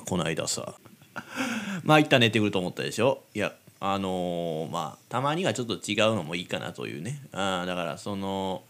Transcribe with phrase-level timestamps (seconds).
[0.00, 0.74] やこの間さ。
[1.84, 3.22] まあ一旦寝てくると思ったでしょ？
[3.34, 7.22] いやあのーまあたまにはちょっと違うのもいいかなというね。
[7.32, 8.62] あだからその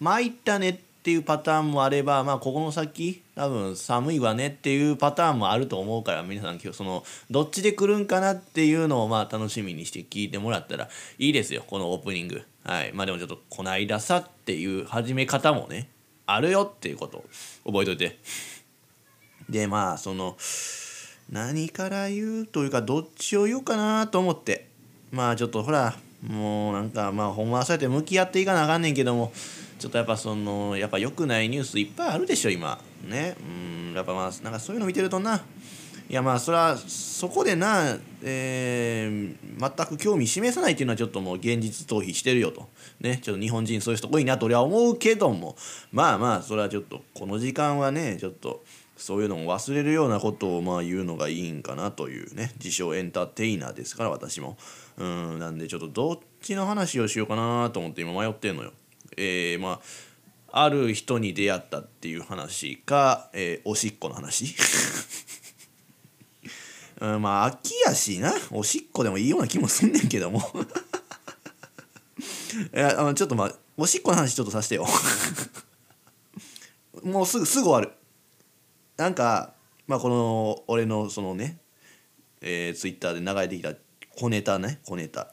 [0.00, 0.74] 参ったねっ
[1.04, 10.88] ていうパターンもあればまあここの先多分寒いわねっていうパターンもあると思うから皆さん今日そのどっちで来るんかなっていうのをまあ楽しみにして聞いてもらったら
[11.18, 12.42] いいですよこのオープニング。
[12.64, 12.92] はい。
[12.94, 15.90] まあでもちょっと「こないださ」っていう始め方もね
[16.26, 17.24] あるよっていうことを
[17.66, 18.18] 覚えといて。
[19.48, 20.36] でまあその
[21.30, 24.68] 何から言うというかどっちを言うかなと思って。
[25.10, 25.94] まあちょっとほら
[26.26, 29.32] もうなんかまあほんまはそうやって向き合っていかなあかんねんけども
[29.78, 32.80] ちょっとやっぱそのやっぱ良くないニュースいっぱいあるでしょ今。
[33.08, 33.36] ね。
[33.40, 35.40] うんやっぱまあなんかそういうの見てるとな。
[36.08, 42.68] いやまあそれはそこでな、えー全く興味示さないっていうのはちょっともう現実逃避してるよと。
[43.00, 43.18] ね。
[43.22, 45.56] ちょっと日本人そういう人多いなと俺は思うけども。
[45.92, 48.64] まあまあそれはちょっとこの時間はねちょっと
[49.04, 54.56] そういうのも忘れるようなことをまあ言うのがいいんかなというね自称エンターテイナーですから私も。
[54.96, 58.72] うんなんでちょっとどっちの話をしようかなと思って今迷ってんのよ。
[59.18, 59.82] えー、ま
[60.50, 64.56] あある人に出会ったっていう話か、えーおしっこの話。
[67.02, 68.32] うん、まあ秋やしな。
[68.52, 70.40] おしっこでもいいような気もすんねんけども。
[72.74, 74.86] いやあのちょっとまあおしっこの話ちょっとさせてよ。
[77.04, 77.92] もうすぐすぐ終わる。
[78.96, 79.52] なんか
[79.86, 81.58] まあこの俺のそのね
[82.40, 83.72] えー、ツイッターで流れてきた
[84.16, 85.32] 小ネタね小ネタ。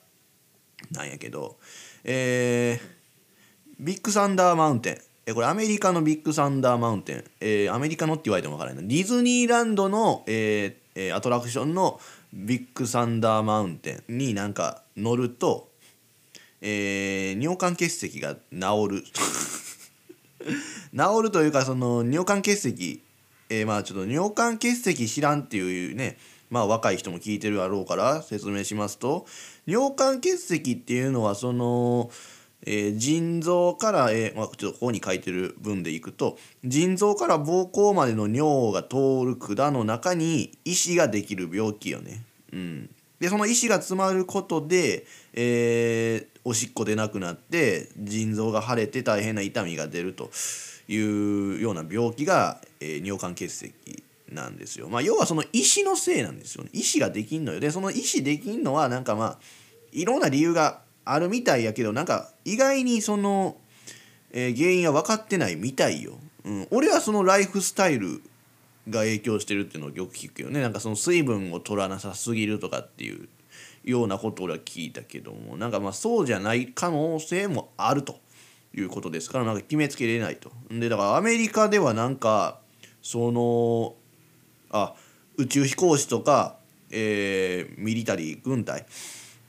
[0.92, 1.58] なんやけど
[2.03, 8.90] えー、ビッグサンダーマウンテンえこれアメリカのビッグサンダーマウンテン、えーアメリカのって言われてもわからないな。
[8.90, 12.00] ディズニーランドの、ええーアトラクションの
[12.34, 15.70] ビッグサンダーマウンテンになんか乗ると、
[16.62, 18.40] えー尿管結石が治
[18.90, 19.03] る。
[20.98, 23.02] 治るというかその尿管結石、
[23.52, 26.18] えーまあちょっと尿管結石知らんっていうね
[26.50, 29.25] まあ若い人も聞いてるだろうから説明しますと
[29.66, 32.09] 尿管結石っていうのはその、
[32.66, 42.24] えー腎臓から、えーまあ、ちょっとここに書いてる文でいくと腎臓から膀胱までの尿が通る管の中に石ができる病気よね。
[42.54, 42.90] うん、
[43.20, 50.31] でその石が詰まることで、えーおしっこ出なくなって腎臓が腫れて大変な痛みが出ると
[50.88, 53.74] いうような病気が、えー尿管結石
[54.30, 54.90] なんですよ。
[54.90, 56.69] まあ、要はその石のせいなんですよね。
[56.74, 57.59] 石ができんのよ。
[57.59, 59.40] でその石できんのはなんかまあ
[59.92, 63.58] いろんな理由があるみたいやけどなんか意外にその、
[64.31, 66.18] えー原因は分かってないみたいよ。
[66.44, 68.22] うん、俺はそのライフスタイル
[68.90, 73.30] が影響してるっていうのをよく聞くよねなんかその水分を取らなさすぎるとかっていう
[73.84, 78.19] ようなことを俺は聞いたけどもなんかまあそうじゃない可能性もあると
[78.74, 80.52] いうことですからなんか決めつけれないと。
[80.69, 82.61] でだからアメリカではなんか
[83.01, 83.95] その
[84.72, 84.94] あ
[85.38, 86.57] 宇宙飛行士とか、
[86.89, 88.85] えーミリタリー軍隊、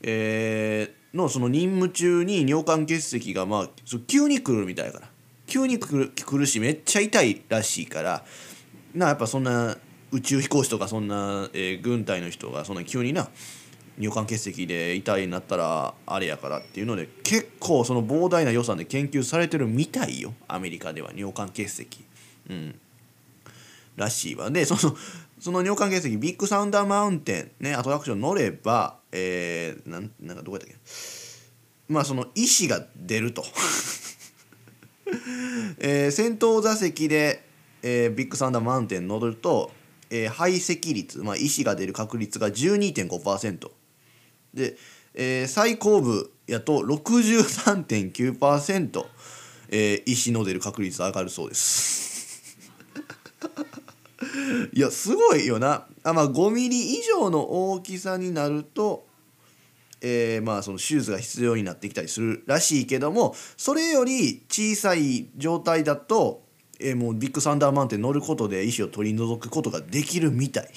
[0.01, 5.07] えーのその任務中に尿管結石がまあそ急に来るみたいやから。
[5.45, 8.23] 急に来るるしめっちゃ痛いらしいから。
[8.95, 9.77] なやっぱそんな
[10.11, 13.29] 宇宙飛行士とかそんな、えー軍隊の人がそんな急にな
[13.99, 20.33] 尿管結石で痛いになったらあれやからっていうので結構その膨大な予算で研究されてるみたいよ。
[20.47, 21.87] アメリカでは尿管結石。
[22.49, 22.79] うん。
[23.95, 24.49] らしいわ。
[24.51, 24.95] でその
[25.39, 30.77] その尿管結石ビッグサウンダーマウンテンねアトラクション乗ればえー、なんなんかどこやったっけ？
[31.93, 33.43] まあその意思が出ると、
[35.79, 37.43] えー先頭座席で、
[37.81, 39.71] えービッグサウンダーマウンテン乗ると、
[40.09, 43.69] えー排斥率、まあ、意思が出る確率が12.5%
[44.53, 44.77] で、
[45.13, 49.05] えー最後部やと63.9%、
[49.69, 52.12] えー、意思の出る確率上がるそうです。
[54.73, 59.05] いやすごいよなあ、まあ、5ミリ以上の大きさになると、
[60.01, 66.43] えーまあその手術が必要になってきたりするらしいけどもそれより小さい状態だと、
[66.79, 70.69] えーもうビッグサンダーマウンテン乗ることで石を取り除くことができるみたい。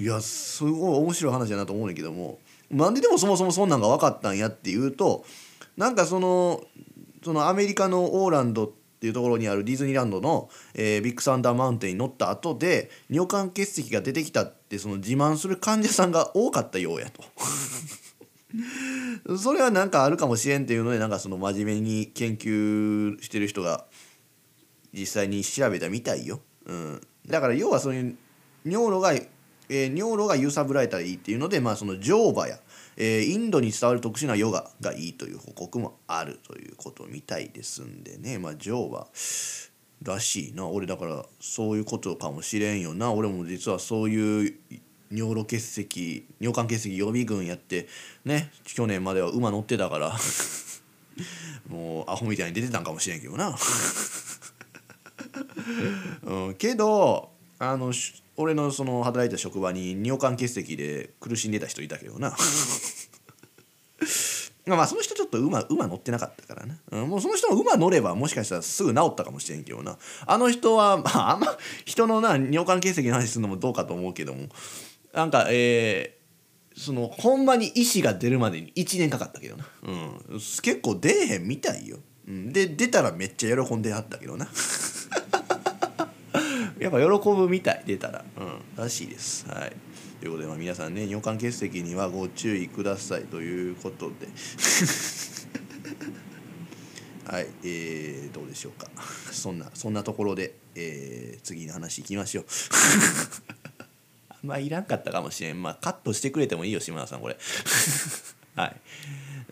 [0.00, 2.38] いやすごい面白い話だなと思うんだけども
[2.70, 5.24] なんででもそもそもそんなんが分かったんやっていうと
[5.76, 6.62] なんかその
[7.24, 17.22] そのアメリカのオーランドってっていうところにあるディズニーランドの、えービッグサンダーマウンテンに乗った後で尿管結石が出てきたってその自慢する患者さんが多かったようやと。
[19.38, 23.84] それはなんかあるかもしれんっていうのでなんかその真面目に研究してる人が
[24.92, 26.40] 実際に調べたみたいよ。
[26.66, 28.16] うん、だから要はそういう
[28.64, 32.58] 尿路が、えー尿路が揺さぶられたらいいっていうので、まあ、その乗馬や、
[33.00, 39.06] えーインドに伝わる特殊なヨガがいいという報告もあるということみたいですんでね、まあ、乗馬
[40.02, 43.12] らしいな俺だからそういうことかもしれんよな。
[43.12, 44.54] 俺も実はそういう
[45.12, 47.86] 尿路結石尿管結石予備軍やって
[48.24, 50.16] ね去年までは馬乗ってたから。
[51.68, 53.56] もうアホみたいに出てたんかもしれんけどな、
[56.22, 57.92] うん、けどあの
[58.38, 62.34] 俺のその働いた職場に尿管結石で苦しんでた人いたけどな。
[64.66, 69.98] まあその人ちょっと馬馬乗ってなかったからね、うん、もうその人も馬乗ればもしかしたらすぐ治ったかもしれんけどな。
[70.26, 74.48] あの人は、 まあ、あんま人のな尿管結石の話するのもどうかと思うけども。
[75.12, 81.98] なんかえー、そのほんまに意思が出るまでに1年かかったけどな、うん、結構出えへんみたいよ、
[82.28, 84.48] うん、で出たらめっちゃ喜んではったけどな。
[86.78, 89.48] やっぱ喜ぶみたい出たら、うん、らしいです。
[89.48, 89.72] はい。
[90.20, 94.28] ということで、まあ、皆さんね尿管結石にはご注意くださいということで。
[97.30, 97.46] はい。
[97.64, 98.88] えー、どうでしょうか。
[99.32, 102.46] そんなそんなところで、えー、次の話いきましょう。
[104.46, 105.62] まいらんかったかもしれん。
[105.62, 107.36] まあカットしてくれてもいいよ島田さんこれ。
[108.54, 108.74] は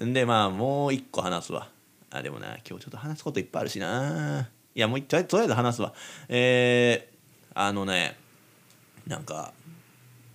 [0.00, 0.12] い。
[0.12, 1.70] でまあもう一個話すわ。
[2.10, 4.48] あでもな今日ちょっと話すこといっぱいあるしな。
[4.74, 5.92] いやもうとりあえず話すわ。
[6.28, 7.15] えー、
[7.58, 8.16] あのね
[9.06, 9.54] なんか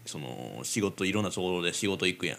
[0.07, 2.35] その仕事いろんなところで仕事行くや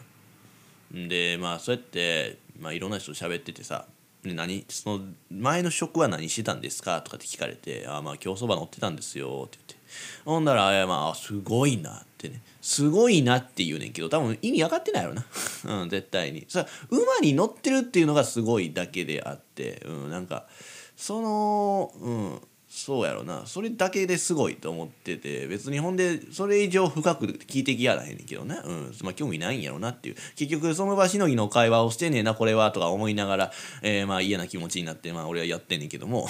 [0.93, 1.09] ん。
[1.09, 3.87] でまあそうやって、まあ、いろんな人と喋っててさ
[4.25, 9.83] で何その前の職は何してたんですかとかって聞かれて「あまあ競走馬乗ってたんですよ」って言って。
[10.25, 15.25] ほんだら「あまあすごいな」ってね「すごいな」って言うねんけど多分意味分かってないやろな。
[15.83, 16.45] うん絶対に。
[16.49, 20.49] さ馬に乗ってるっていうのがすごいだけであってうんなんか
[20.97, 22.41] そのうん
[22.75, 23.43] そうやろな。
[23.45, 28.95] それだけですごいと思ってて別にほんでそれ以上深く聞いてきやらへんねんけどね、うん。
[29.03, 30.15] まあ、興味ないんやろなっていう。
[30.37, 33.53] 結局その場しのぎの会話をしてねんなこれはとか思いながら、
[33.83, 36.27] えー、まあ嫌な気持ちになってまあ俺はやってんねんけども。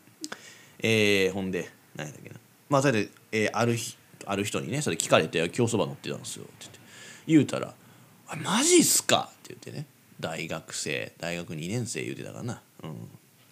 [0.82, 2.36] えー、ほんで何やったっけな。
[2.70, 6.78] まあそれで、えー、ある日ある人にねそれ聞かれて「競走馬乗ってたんですよ」って言って
[7.26, 7.74] 言うたら
[8.28, 9.86] 「あマジっすか!」って言ってね。
[10.20, 13.08] 大学生大学2年生言うてたからな、うん、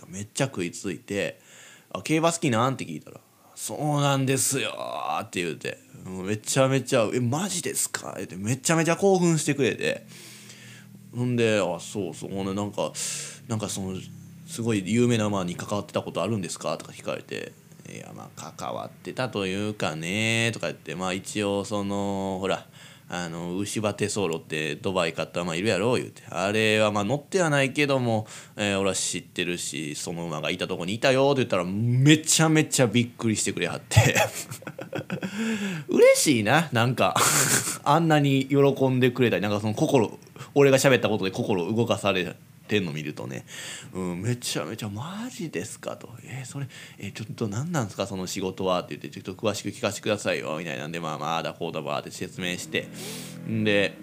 [0.08, 1.40] めっちゃ食いついて
[1.92, 3.20] 「あ競馬好きなん?」って聞いたら
[3.54, 4.72] 「そうなんですよ」
[5.22, 10.06] って言うてめちゃめちゃ「えマジですか?」ってめちゃめちゃ興奮してくれて
[11.14, 12.92] ほんで「あそうそうほんでなんか
[13.48, 13.96] なんかその
[14.46, 17.52] すごい有名な馬に関わってたことあるんですか?」とか聞かれて
[17.92, 22.66] 「いやまあ関わってたというかね」とか言ってまあ一応そのほら
[23.10, 25.94] あの牛場テソーロってドバイ買った馬いるやろ？
[25.94, 26.22] 言うて。
[26.28, 28.26] あれはまあ乗ってはないけども、
[28.56, 31.30] えー、俺は知ってるしその馬がいたとこにいたよ。
[31.32, 34.14] って言ったらめちゃめちゃびっくりしてくれはって。
[35.88, 37.14] 嬉しいななんか。
[37.84, 40.18] あんなに喜んでくれたりなんかその心
[40.54, 42.36] 俺が喋ったことで心動かされ
[42.68, 43.44] てんの見るとね、
[43.92, 46.68] うん、めちゃめちゃ「マジですか?」と「えー、それ、
[46.98, 48.06] えー、ちょっと何なんですか？
[48.06, 52.88] その仕事は」って言って「ちょっと詳しく聞かせてくださいよ」みたいなんでまあまあだこうだばって説明して。
[53.48, 53.96] んで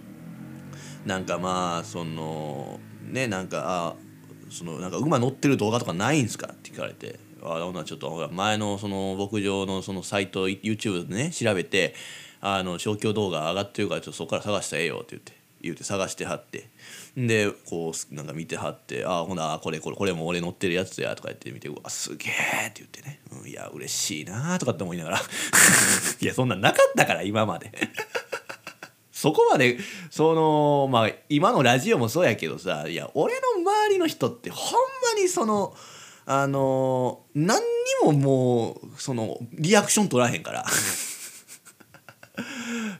[1.05, 3.95] なんかまあそのねなんかあ
[4.49, 6.49] そのなんか馬乗ってる動画とかないんすか？
[6.51, 7.19] って聞かれて。
[7.47, 11.93] あほなちょっと前のその牧場のそのサイト YouTube でね調べて
[12.41, 16.71] あの調教動画上がってるからちょっとそこから探したらええよって言って言うて探してはって。
[17.17, 25.21] でこうなんか見てはって「あほなこれこれこれも俺乗ってるやつや」とか言って見て「うわすげえ」って言ってね「うん、いや嬉しいな」とかって思いながら。
[26.19, 27.71] いやそんなんなかったから今まで。
[29.11, 29.79] そこまで
[30.11, 34.81] そのまあ今のラジオもそうやけどさいや俺の周りの人ってほん
[35.15, 35.73] まにその
[36.25, 37.65] あの何に
[38.03, 40.65] ももうそのリアクション取らへんから。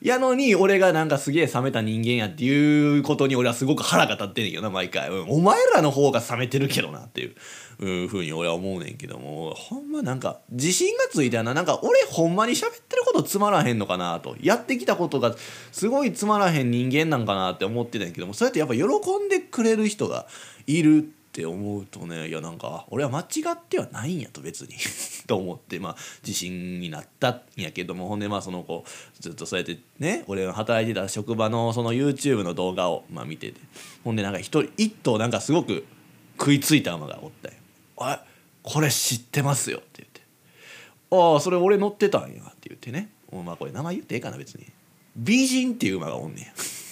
[0.01, 7.35] やのに俺がなんかすげえ冷めた人間やっていうことに俺はすごく腹が立ってんねんけどな毎回、うん、お前らの方が冷めてるけどなっていう。
[7.79, 15.35] うんふうに俺は思うねんけどもほんまなんか自信がついたななんか俺ほんまに喋ってることつまらへんのかなとやってきたことが
[15.71, 20.25] すごいつまらへん人間なんかなって思ってたんやけどもそうやってやっぱ喜んでくれる人が
[20.67, 24.75] いるってって思うとねいやなんか俺は間違ってはないんやと別に
[25.27, 28.85] と思ってまあ自信になったんやけどもほんでまあその子
[29.19, 33.59] ずっとそうやってね俺が働いてた職場のその YouTube の動画をまあ見てて
[34.05, 35.83] ほんでなんか一人一頭なんかすごく
[36.39, 37.55] 食いついた馬がおったよ。
[37.97, 38.23] あ
[38.63, 40.21] これ知ってますよ」って言って
[41.11, 43.09] 「ああそれ俺乗ってたんや」って言ってね。
[43.43, 44.65] まあこれ名前言ってええかな別に。
[45.17, 46.53] 美人っていう馬がおんねや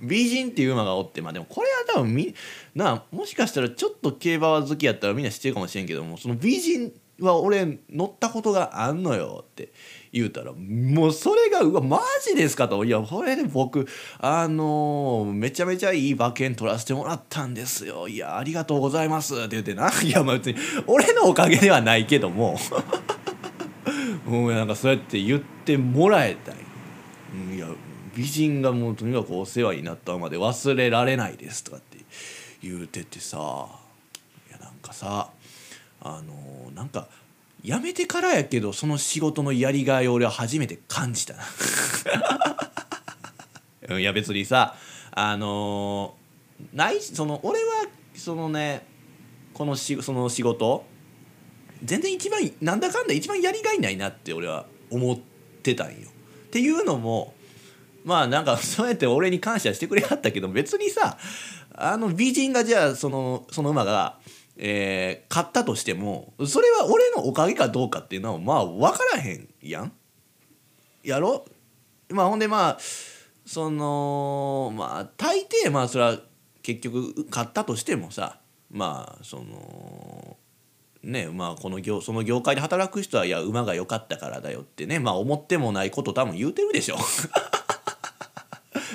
[0.00, 2.34] 美人っていう馬がおってまあでもこれは多分み
[2.74, 9.72] なもしかしたらちょっと競馬好きやったらみんな知ってるかもしれんけどもその美人は俺乗ったことがあんのよって
[10.12, 12.84] 言うたらもうそれがうわマジですかと。
[12.84, 13.86] いやこれで僕
[14.18, 18.08] あのーめちゃめちゃいい馬券取らせてもらったんですよ。
[18.08, 22.58] いやありがとうございますって言ってないやまあ別に俺のおかげではないけども。
[24.26, 26.60] も うんなんかそうやって言ってもらえたんよ。
[27.34, 27.66] うんいや
[28.16, 31.98] 美人がもうとにかくお世話になったまで忘れられないですとかって
[32.62, 33.68] 言うててさ
[34.48, 35.30] いやなんかさ
[36.00, 37.08] あのなんか
[37.62, 41.42] 辞めてからやけどその仕事のやりがいを俺は初めて感じたな
[43.98, 44.76] いや別にさ
[45.12, 46.14] あの
[46.72, 48.86] ないその俺はそのね
[49.52, 50.84] このしその仕事
[51.84, 55.18] 全然一番なんだかんだ一番やりがいないなって俺は思っ
[55.62, 56.08] てたんよ。
[56.46, 57.34] っていうのも
[58.06, 61.18] まあなんか そうやって俺に感謝してくれはったけど別にさ
[61.74, 64.18] あの美人がじゃあそのその馬が、
[64.56, 69.92] えー勝ったとしてもそれは俺のおかげかどうかっていうのはまあ分からへんやん。
[71.02, 71.44] やろ？
[72.08, 72.78] まあほんでまあ
[73.44, 76.18] そのまあ大抵まあそれは
[76.62, 78.38] 結局買ったとしてもさ
[78.70, 80.36] まあその
[81.02, 86.96] ねまあこの業その業界で働く人はいや馬が良かったからだよってねまあ思ってもないこと多分言うてるでしょ。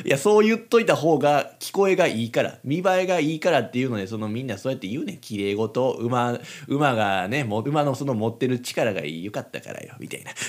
[0.06, 5.18] いやそう言っといた方が聞こえがいいから見栄えがいいからっていうのでそのみんなそうやって言うねん。
[5.18, 10.32] 綺麗事馬馬がね馬のその持ってる力が良かったからよみたいな。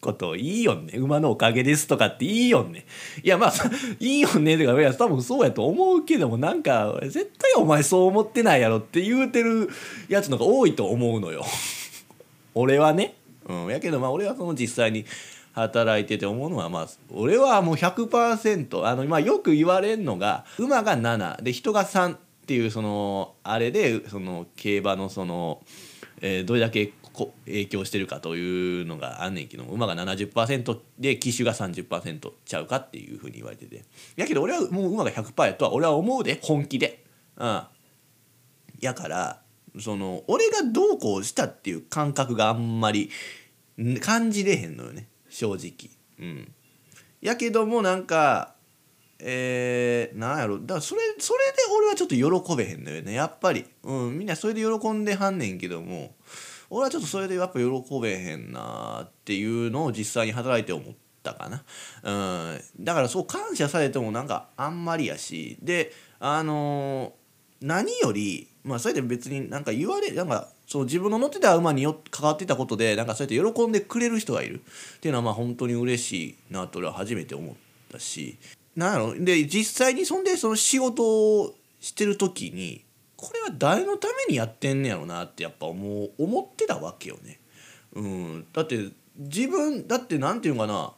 [0.00, 2.86] ことをいいよね馬のおかげですとかっていいよね
[3.22, 3.52] いやまあ
[3.98, 9.68] いいよねとかいや多分そうやと思うけどもなんか絶対お前そう思ってないやろって言うてる
[10.08, 11.44] やつのが多いと思うのよ。
[12.54, 13.14] 俺はね。
[13.48, 13.66] うん。
[13.68, 15.04] やけどまあ俺はその実際に
[15.58, 25.62] 働いてて思うのはまあ俺はもう100%あの、まあ、よく言われるのが馬が7で人が3っていうそのあれでその競馬のその、
[26.20, 33.84] えーどれだけこ影響してるかというのがあんねんけど馬が70%で騎手が30%ちゃうかっていうふうに言われてて。
[34.14, 37.04] やけど俺はもう馬が100%やとは俺は思うで本気で。
[37.36, 37.62] うん。
[38.80, 39.40] やから
[39.80, 43.10] その俺がどうこうしたっていう感覚があんまり
[44.00, 45.08] 感じれへんのよね。
[45.28, 45.90] 正直。
[46.18, 46.52] うん、
[47.20, 48.54] やけどもなんか
[49.20, 50.58] えー、なんやろ。
[50.58, 53.12] だからそれそれで俺はちょっと喜べへんのよね。
[53.12, 56.14] やっぱり、うん、みんなそれで喜んではんねんけども
[56.70, 57.66] 俺はちょっとそれでやっぱ喜
[58.00, 61.64] べへんなっていうのを実際に働いて思ったかな、
[62.02, 65.58] うん、だからそう感謝されてもなんかあんまりやし。
[65.62, 67.18] であのー
[67.60, 74.60] 何よりまあそれで別になんか言われなんかそう自分の乗ってた馬によ関わってたことでなんかそうやって喜んでくれる人がいる。
[74.96, 77.54] っていうのはまあ本当に嬉しいなと俺は初めて思っ
[77.90, 78.36] たし。
[78.76, 79.14] なんやろ？
[79.18, 82.84] で実際にそんでその仕事をしてる時に
[83.16, 87.40] これは誰のためにやってんねやろなってやっぱもう思ってたわけよね。
[87.94, 90.92] うん、だって自分だってなんていうのかな？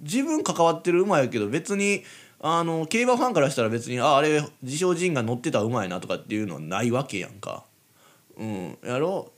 [0.00, 2.04] 自分関わってる馬やけど別に
[2.40, 7.64] あの競馬ファンからしたら別にああれ自称人が乗ってた馬やなとかっていうのはないわけやんか。
[8.40, 9.30] うん、やろ。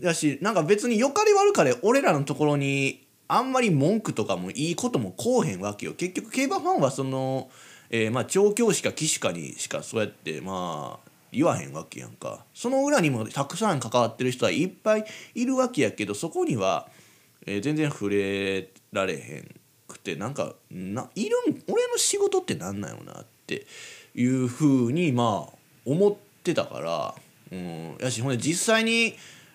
[0.00, 5.94] やしなんか別によかれ悪かれ俺らのところにあんまり文句とかもいいこともこうへんわけよ。
[5.94, 7.48] 結局競馬ファンはその、
[7.90, 12.44] えーまあ調教師か騎手かにしかそうやってまあ言わへんわけやんか。
[12.54, 15.04] その裏にもたくさん関わってる人はいっぱい
[15.34, 16.88] いるわけやけどそこには、
[17.46, 19.54] えー全然触れられへん
[19.86, 23.66] くてなんかないるん俺の仕事ってなんなんやろなって
[24.14, 25.54] いうふうにまあ
[25.84, 27.14] 思ってたから、
[27.52, 29.14] うん、やしほんで実際に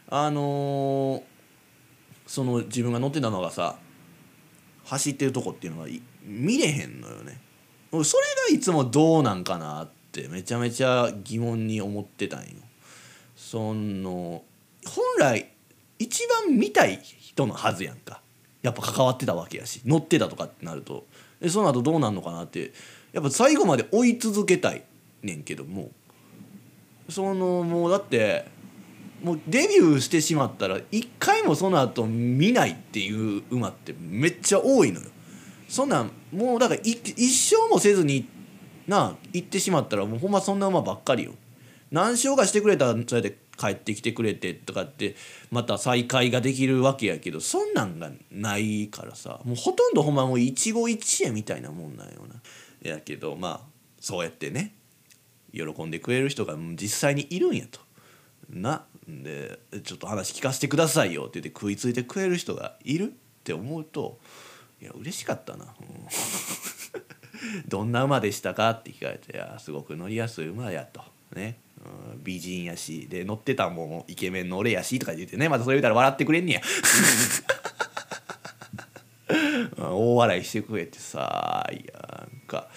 [0.10, 1.36] あのー
[2.28, 3.76] その自分が乗ってたのがさ
[4.86, 5.88] 走ってるとこっていうのが
[6.24, 7.40] 見れへんのよね。
[7.92, 8.04] それ
[8.50, 12.48] がいつもどうなんかなってめちゃめちゃ疑問に思ってたんよ。
[13.36, 14.44] その
[14.86, 15.52] 本来
[15.98, 18.22] 一番見たい人のはずやんか。
[18.62, 21.06] やっぱ関わってたわけやし乗ってたとかってなると。
[21.40, 22.74] でその後どうなんのかなって
[23.14, 24.84] やっぱ最後まで追い続けたい
[25.22, 25.92] ねんけども。
[27.10, 28.46] そのもうだって
[29.24, 35.08] もうデビューしてしまったら一回もその後見ないっていう馬ってめっちゃ多いのよ。
[35.68, 38.28] そんなんもうだからい一生もせずに
[38.88, 41.34] な行ってしまったらもうほんまそんな馬ばっかりよ。
[41.92, 45.16] 何勝かしてくれたらそれで帰ってきてくれてとかって
[45.50, 52.36] また再会ができるわけやけどそんなんがないからさもうほとんどほんまもう一期一会みたいなもんなんよな。
[52.88, 53.68] やけどまあ
[54.00, 54.76] そうやってね
[55.56, 57.80] 喜んでくれる人が実際にいるんやと。
[58.50, 63.08] なでちょっと話聞かせてくださいよって言って食いついてくれる人がいるっ
[63.44, 64.20] て思うと
[64.82, 66.08] いや嬉しかったな、うん
[67.68, 71.02] どんな馬でしたか?」って聞かれて「いやすごく乗りやすい馬や」と。
[71.36, 71.58] ね、
[72.14, 76.62] うん、美人やしで乗ってたもんイケメンの俺やしとか言ってねまたそれ言うたら笑ってくれんねや
[79.78, 82.70] 大笑いしてくれてさいやなんか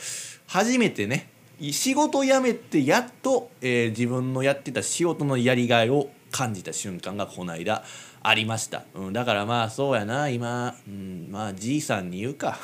[0.46, 1.30] 初めてね
[1.60, 7.84] 仕事辞めてやっと、えー、自分のやってた仕事のやりがいを感じた瞬間がこの間
[8.22, 12.58] ありました、うん、だからまあそうやな今、うん、まあじいさんに言うか。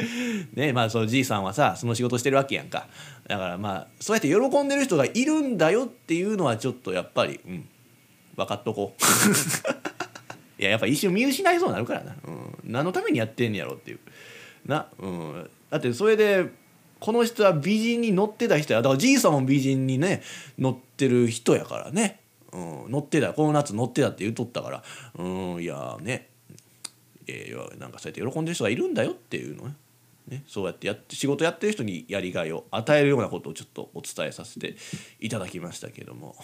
[0.54, 2.86] ねまあそのじいさんはさその仕事してるわけやんか。
[3.26, 7.68] だからまあそうやって喜んでる人がいるんだよっていうのはちょっとやっぱりうん
[8.36, 9.02] 分かっとこう。
[10.60, 13.98] いややっぱ一瞬見失いそうになるからな、うん、何のためにやってんやろっていう。
[14.66, 16.46] な、うん、だってそれで
[17.00, 18.82] この人は美人に乗ってた人や。
[18.82, 20.22] だからじいさんも美人にね
[20.58, 22.20] 乗ってる人やからね。
[22.52, 23.32] うん、乗ってた。
[23.32, 24.82] この夏乗ってたって言うとったから。
[25.18, 25.22] う
[25.58, 26.28] んいやね。
[27.26, 29.74] えー、なんかそうやって喜んでる人がいるんだよっていうのね。
[30.28, 34.76] ねそうやってやって仕事やってる人にやりがいを与えるようなことをちょっとお伝えさせて
[35.20, 36.36] いただきましたけども。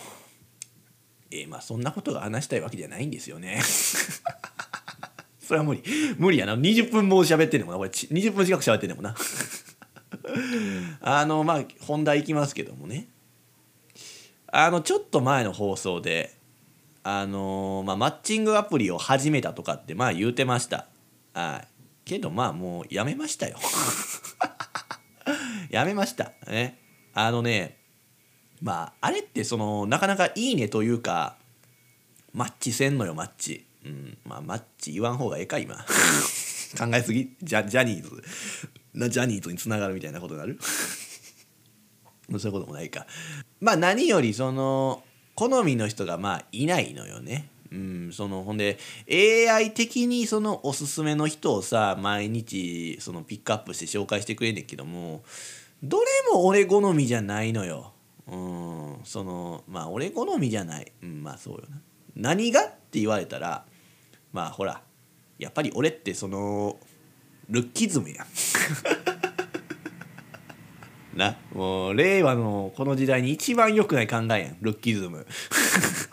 [1.31, 3.61] えー、まあそんなことが話したいわけじゃないんですよね。
[5.41, 5.83] それは無理。
[6.17, 6.57] 無理やな。
[6.57, 7.79] 20分も喋ってんねもな。
[7.79, 7.91] これ。
[7.91, 9.15] 20分近く喋ってんねもな。
[11.01, 13.09] あのまあ本題いきますけどもね。
[14.57, 16.33] あのちょっと前の放送で
[17.03, 20.87] あの、まあ、マッチングアプリを始めたとかってまあ言うてました。
[21.33, 21.75] はい
[22.05, 23.57] けどまあもうやめましたよ。
[25.71, 26.33] やめました。
[26.47, 26.79] ね。
[27.15, 27.79] あのね
[28.63, 31.37] まああれってそのなかなかいいねというか
[32.33, 33.67] マッチせんのよマッチ。
[33.85, 34.19] うん。
[34.25, 35.77] まあマッチ言わん方がええか今。
[36.79, 38.23] 考えすぎジャジャニーズ。
[38.95, 43.07] なジャニーズにつながるみたいなことになるそういうこともないか
[43.61, 45.03] まあ何よりその
[45.35, 48.79] 好みの人がまあいないのよねうん、そのほんで
[49.11, 55.25] AI 的にそのおすすめの人をさ毎日そのピックアップして紹介してくれんねんけども
[55.83, 57.93] どれも俺好みじゃないのよ。
[58.27, 61.81] うんそのまあ俺好みじゃない、うん、まあそうよな。
[62.15, 63.67] 何がって言われたら
[64.33, 64.81] まあほら
[65.39, 66.79] やっぱり俺ってその
[67.49, 68.27] ルッキズムや。
[71.15, 74.57] なもう令和のこの時代に一番良くない考えやん。
[74.61, 75.27] ルッキズム。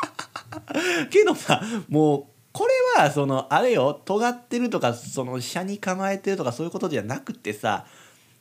[1.10, 7.86] けどさもうこれはそのあれよ尖ってるとかその車に構えてるとかそういうことじゃなくてさ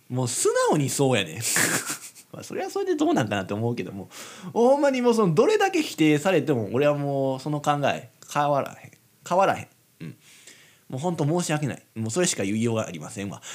[0.09, 1.39] もう素直にそうやねん。
[2.33, 4.09] まあそれはそれでどうなんかなって思うけども。
[4.53, 8.91] ほんまにもうそのどれだけ否定されても俺はもうその考え変わらへん。
[9.29, 9.69] 変わらへん。
[10.91, 11.83] もうほんと申し訳ない。
[11.95, 13.41] もうそれしか言いようがありませんわ。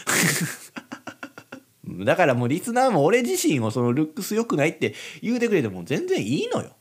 [2.05, 6.71] だからもうリスナーも俺自身をそのルックス良くないって言うてくれても全然いいのよ。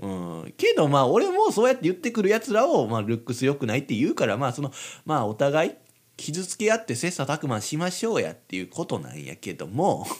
[0.00, 0.08] う
[0.48, 4.72] ん、けどまあ俺もそうやって言ってくるやつらを、まあ、ルックス良くないって言うからまあその
[5.06, 5.72] まあお互い
[6.16, 10.06] 傷つけ合って切磋琢磨しましょうやっていうことなんやけども。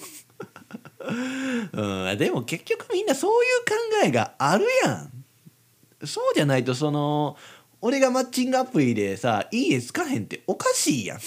[1.73, 5.25] うん、でも結局みんなそういう考えがあるやん。
[6.05, 7.37] そうじゃないとその
[7.83, 11.19] 俺がマッチングアプリでさ「いいねつかへん」っておかしいやん。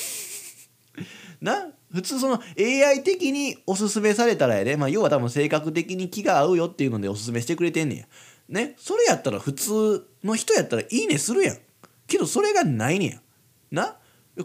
[1.43, 1.67] な？
[1.93, 8.07] 普通その AI 的におすすめされたらやで、まあ、要は多分性格的に気が合うよっていうのでおすすめしてくれてんねや。
[8.49, 8.75] ね？
[8.77, 11.57] それやったら普通の人やったらいいねするやん。
[12.07, 13.21] けどそれがないねや。
[13.71, 13.97] な？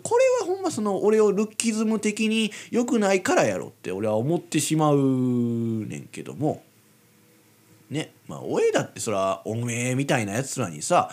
[0.03, 6.63] これはほんまその俺をルッキズム的に良くないからやろって俺は思ってしまうねんけども
[7.89, 8.13] ね？
[8.29, 11.11] まあ俺だってそらおめえみたいなやつらにさ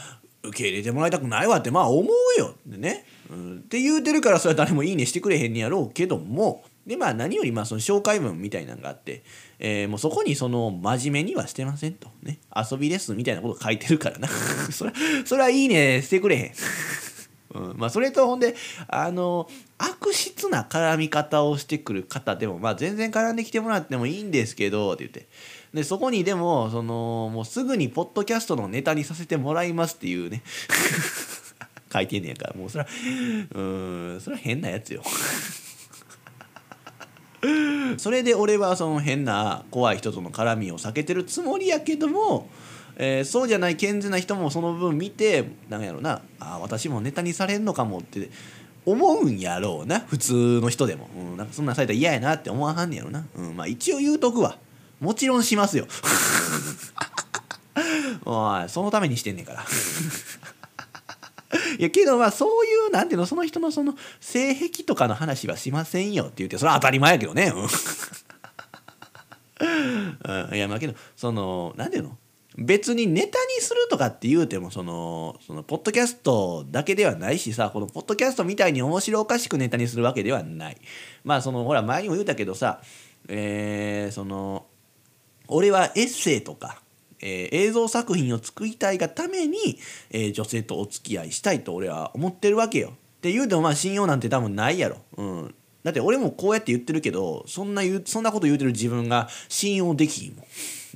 [0.47, 2.55] 受け入れてもらいたくないわってまあ思うよ。
[2.69, 3.05] ってね。
[3.29, 6.63] うん、って言うてるからそれは誰もいいねしてくれへんねやろうけども。
[6.87, 9.21] でまあ何よりまあその紹介文みたいなのがあって、
[9.59, 12.07] えー、もうそこにその真面目にはしてませんと。
[12.23, 12.39] ね。
[12.55, 14.29] 遊びですみたいなこと書いてるからな。
[14.71, 14.93] それ
[15.25, 16.51] それはいいねしてくれへん。
[17.55, 18.55] うん、まあそれとほんで
[18.87, 25.27] あの悪質な絡み方をしてくる方でもまあ全然絡んできてもらってもいいんですけどって言って。
[25.73, 30.41] でそこにでもそのもうすぐにポッドキャストのネタにさせてもらいますっていうね。
[31.91, 32.89] 書いてんねやからもうそれは
[33.55, 35.03] うんそれは変なやつよ。
[37.97, 42.49] それで俺はその変な怖い人との絡みを避けてるつもりやけども、
[42.97, 48.29] えー、そうじゃない健全な人もその分見てなんやろうなあ私もネタにされんのかもって
[48.85, 54.57] 思うんやろうな普通の人でも、うん、なんかそんなんされたら嫌やなって思わはんねやろな、うん、まあ一応言うとくわ。
[54.99, 55.85] もちろんしますよ。
[58.25, 59.63] おいそのためにしてんねんから。
[61.77, 67.53] いやけどまあそういうなんていうのその人のその性癖とかの話はしませんよって言ってそれは当たり前やけどね。
[69.59, 72.17] うん、 いやまあけどそのなんていうの？
[72.57, 80.77] 別にネタにするとかって言うてもそのそのポッドキャストだけではないしさこのポッドキャストみたいに面白おかしくネタにするわけではない。
[81.23, 82.81] まあそのほら前にも言うたけどさ
[83.27, 84.66] えー、その
[85.47, 86.81] 俺はエッセイとか、
[87.19, 89.57] えー、映像作品を作りたいがために、
[90.11, 92.89] えー、女性とお付き合いしたいと俺は思ってるわけよ。
[92.89, 94.97] って言うてもまあ信用なんて多分ないやろ。
[95.17, 100.45] うん、だって俺もこうやって言ってるけどそんなそんなこと言うてる自分が信用できひんもん。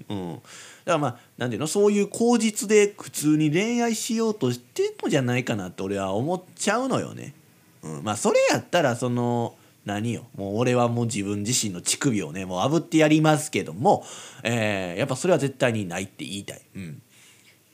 [0.10, 0.44] うん、だか
[0.86, 1.68] らまあ何ていうの？
[1.68, 7.34] そういう口実で普通に恋愛しようとしてんのじゃないかなって俺は思っちゃうのよね。
[7.82, 9.56] うん、まあそれやったらその
[9.86, 10.28] 何よ？
[10.36, 14.06] もう俺はもう自分自身の乳首をねもう炙ってやりますけども、
[14.44, 16.62] えー、やっぱそれは絶対にないって言いたい。
[16.76, 17.02] うん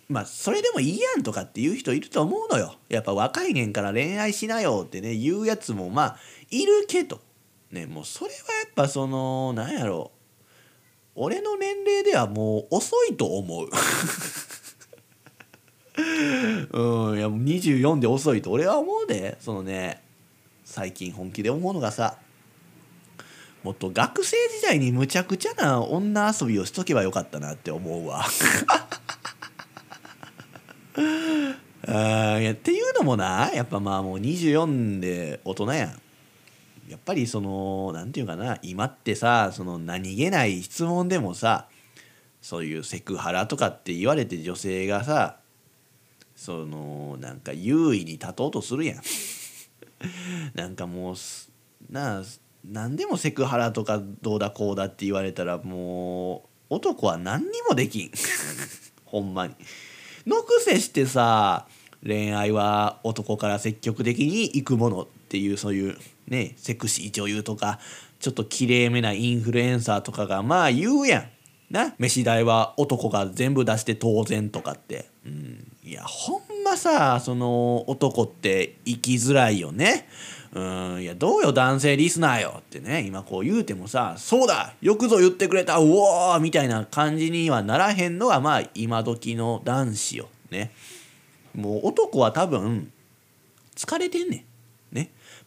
[0.09, 2.75] まあそれでもいいやんとかっていう人いると思うのよ。
[2.87, 6.17] やっぱ若いねんから恋愛しなよってね言うやつもまあ
[6.49, 7.19] いるけど
[7.71, 10.11] ねもうそれはやっぱそのなんやろ
[11.15, 13.69] 俺の年齢ではもう遅いと思う。
[16.71, 20.03] うんいや24で遅いと俺は思うでそのね
[20.67, 22.17] 最近本気で思うのがさ
[23.63, 28.25] もっと学生時代にむちゃくちゃな女遊びをしとけばよかったなって思うわ。
[31.87, 31.91] あ
[32.41, 36.01] やっていうのもなやっぱまあもう24で大人やん。
[36.89, 41.67] やっぱりその何て言うかな今ってさその何気ない質問でもさ
[42.41, 45.37] そういうセクハラとかって言われて女性がさ
[46.35, 49.01] そのなんか優位に立とうとするやん。
[50.53, 51.15] なんかもう
[51.91, 52.23] な
[52.65, 58.11] 何でもセクハラとかどうだこうだって言われたらもう男は何にもできん
[59.05, 59.55] ほんまに。
[60.25, 61.67] のくせしてさ
[62.05, 67.79] 恋愛は男から積極的に行くものっていうそういうねセクシー女優とか
[68.19, 71.29] ちょっときれいめなインフルエンサーとかがまあ言うやん。
[71.69, 75.09] な飯代は男が全部出して当然とかって。
[75.25, 80.09] うん、いやほんまさその男って生きづらいよね。
[80.53, 80.59] う
[80.97, 90.71] んいやどうよ男性リスナーよってね今こう言うてもさそうだよくぞ言ってくれたうおーみたいな感じにはならへんのがまあ今時の男子よね
[91.55, 92.91] もう男は多分
[93.75, 94.43] 疲れてんねん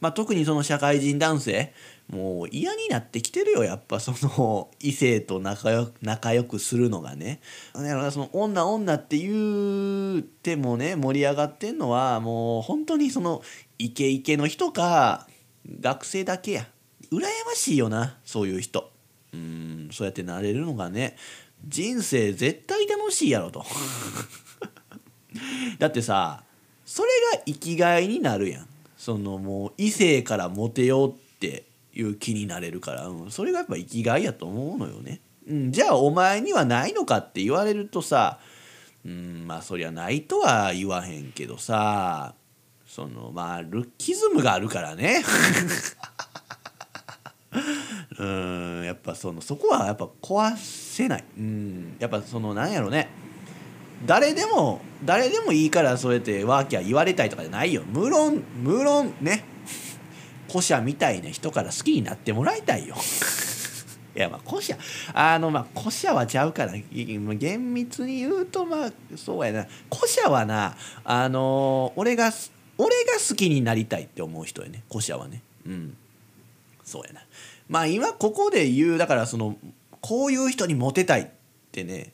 [0.00, 1.72] まあ特にその社会人男性
[2.10, 7.40] もう嫌になってきてるよやっぱその 異性と仲良仲良くするのがね。
[7.72, 13.42] その女女って言ってもね盛り上がってんのはもう本当にその
[13.78, 15.28] イケイケの人か
[15.80, 16.68] 学生だけや。
[17.12, 18.90] 羨ましいよなそういう人。
[19.32, 21.16] うんそうやってなれるのがね
[21.66, 23.64] 人生絶対楽しいやろと。
[25.78, 26.42] だってさ
[26.84, 28.66] それが生きがいになるやん。
[29.00, 35.22] そのもう異性からモテようっていう気になれるから、うん、それがやっぱ生きがいやと思うのよね。
[35.48, 38.40] うん、じゃあお前にはないのかって言われるとさ
[39.06, 42.34] うんまあそりゃないとは言わへんけどさ
[42.86, 45.24] そのまあルッキズムがあるからね。
[48.18, 51.24] うんやっぱそのそこはやっぱ壊せない。
[51.38, 53.08] うんやっぱそのなんやろね
[54.04, 57.82] 誰でも誰でもいいからそうやってワーキャー言われたいとかじゃないよ。
[57.86, 59.44] 無論無論ね。
[60.48, 62.96] 古社みたいな人から好きになってもらいたいよ。
[64.16, 64.76] いやまあ古社
[65.14, 66.74] あのまあ古社はちゃうから。
[66.74, 69.66] 厳密に言うとまあそうやな。
[69.94, 72.32] 古社はなあの俺が
[72.78, 74.82] 俺が好きになりたいって思う人やね。
[74.90, 75.42] 古社はね。
[75.66, 75.96] うん。
[76.84, 77.20] そうやな。
[77.68, 79.56] まあ今ここで言うだからその
[80.00, 81.28] こういう人にモテたいっ
[81.70, 82.12] てね。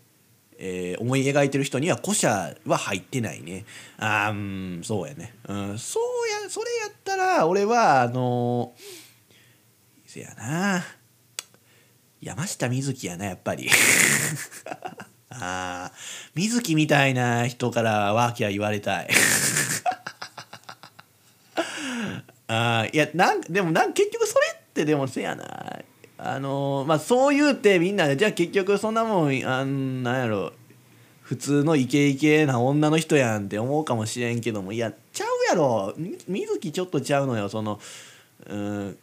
[0.58, 3.64] えー、思い描いてる人には古社は入ってないね。
[3.98, 5.34] あうんそうやね。
[5.48, 6.02] うん、そう
[6.44, 8.80] やそれやったら俺はあのー、
[10.06, 10.82] せやな
[12.20, 13.68] 山下美月やなやっぱり。
[15.28, 15.92] ああ
[16.34, 19.08] 水木みたいな人からワーキャー言われたい。
[22.48, 25.80] あいやなんでもなん結局それってでもせやな
[26.18, 30.52] あのまあそう言うてみんなじゃあ結局そんなもんあんなんやろ
[31.26, 35.92] 普通のイケイケな女の人やんって思うかもしれんけどもいやちゃうやろ。
[35.96, 37.48] 水木ちょっとちゃうのよ。
[37.48, 37.80] その
[38.48, 38.98] うん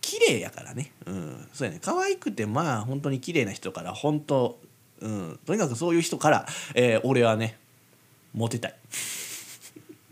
[0.00, 0.90] 綺麗やからね。
[1.06, 1.48] うん。
[1.52, 1.80] そうやね。
[1.80, 4.58] 可愛くてまあ本当に綺麗な人から本当
[5.00, 7.56] うんとにかくそういう人から、えー、俺はね
[8.34, 8.74] モテたい。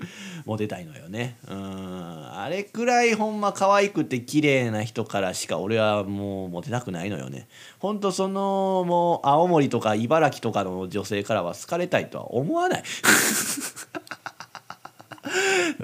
[0.47, 1.39] モテたいのよね。
[1.49, 2.39] うん。
[2.39, 7.49] あれくらいほんま可愛くて綺麗な人からしか俺はもうモテたくないのよね。
[7.79, 12.83] ほんとそのもう青森とか茨城とかの女性からは好かれたいとは思わない。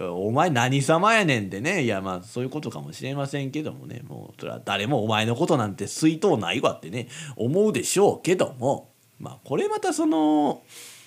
[0.00, 1.82] お前何様やねんってね。
[1.84, 4.02] いやまあそういうことかもしれませんけどもね。
[4.06, 7.08] もうそれは誰もお前のことなんて水筒ないわってね。
[7.36, 8.90] 思うでしょうけども。
[9.20, 10.62] まあこれまたその、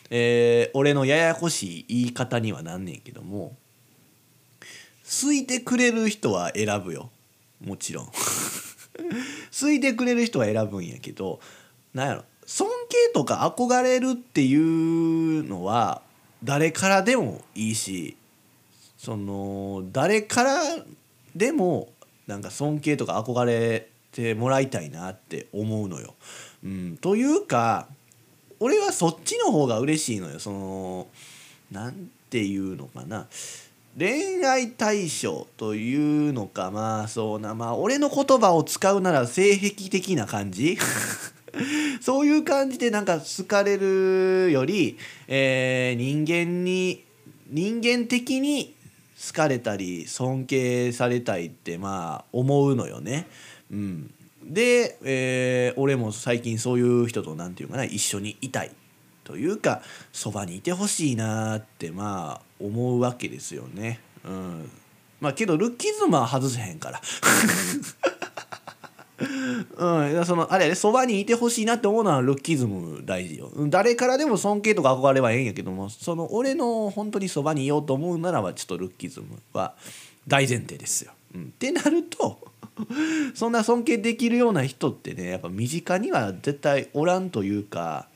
[0.09, 3.55] えー俺のややこしい言い方にはなんねんけども
[5.03, 7.09] 好いてくれる人は選ぶよ。
[7.63, 8.11] もちろん。
[9.59, 11.39] 好いてくれる人は選ぶんやけど
[11.93, 12.25] なんやろ。
[12.45, 16.01] 尊敬とか憧れるっていうのは
[16.43, 18.15] 誰からでもいいし
[18.97, 20.61] その誰から
[21.35, 21.89] でも
[22.25, 26.15] なんか尊敬とか憧れてもらいたいなって思うのよ。
[26.63, 27.87] うん、というか
[28.59, 30.39] 俺はそっちの方が嬉しいのよ。
[30.39, 31.07] その
[31.71, 33.27] なんていうのかな
[33.97, 40.77] 恋愛対象というのかまあそうなまあ俺の言葉を使うなら性癖的な感じ？
[42.01, 47.03] そういう感じでなんか好かれるより、えー人間に
[47.49, 48.75] 人間的に
[49.25, 53.25] 好かれたり尊敬されたいってまあ思うのよね。
[53.71, 54.13] うん、
[54.47, 58.71] で、えー俺も最近そういう人となんていうかな一緒にいたい
[59.23, 59.81] というか
[60.13, 63.99] そばにいてほしいなってまあ思うわけですよね。
[64.23, 64.71] うん、
[65.19, 67.01] まあけどルッキズムは外せへんから。
[69.77, 79.73] うん、そのあれやでそばにいてほしいなって思うのはルッキズム大事よ誰からでも尊敬とか憧れはええんやけどもその俺の本当にそばにいようと思うならばちょっとルッキズムは
[80.27, 81.13] 大前提ですよ。
[81.33, 82.47] うん、ってなると
[83.35, 88.07] そんな尊敬できるような人ってねやっぱ身近には絶対おらんというか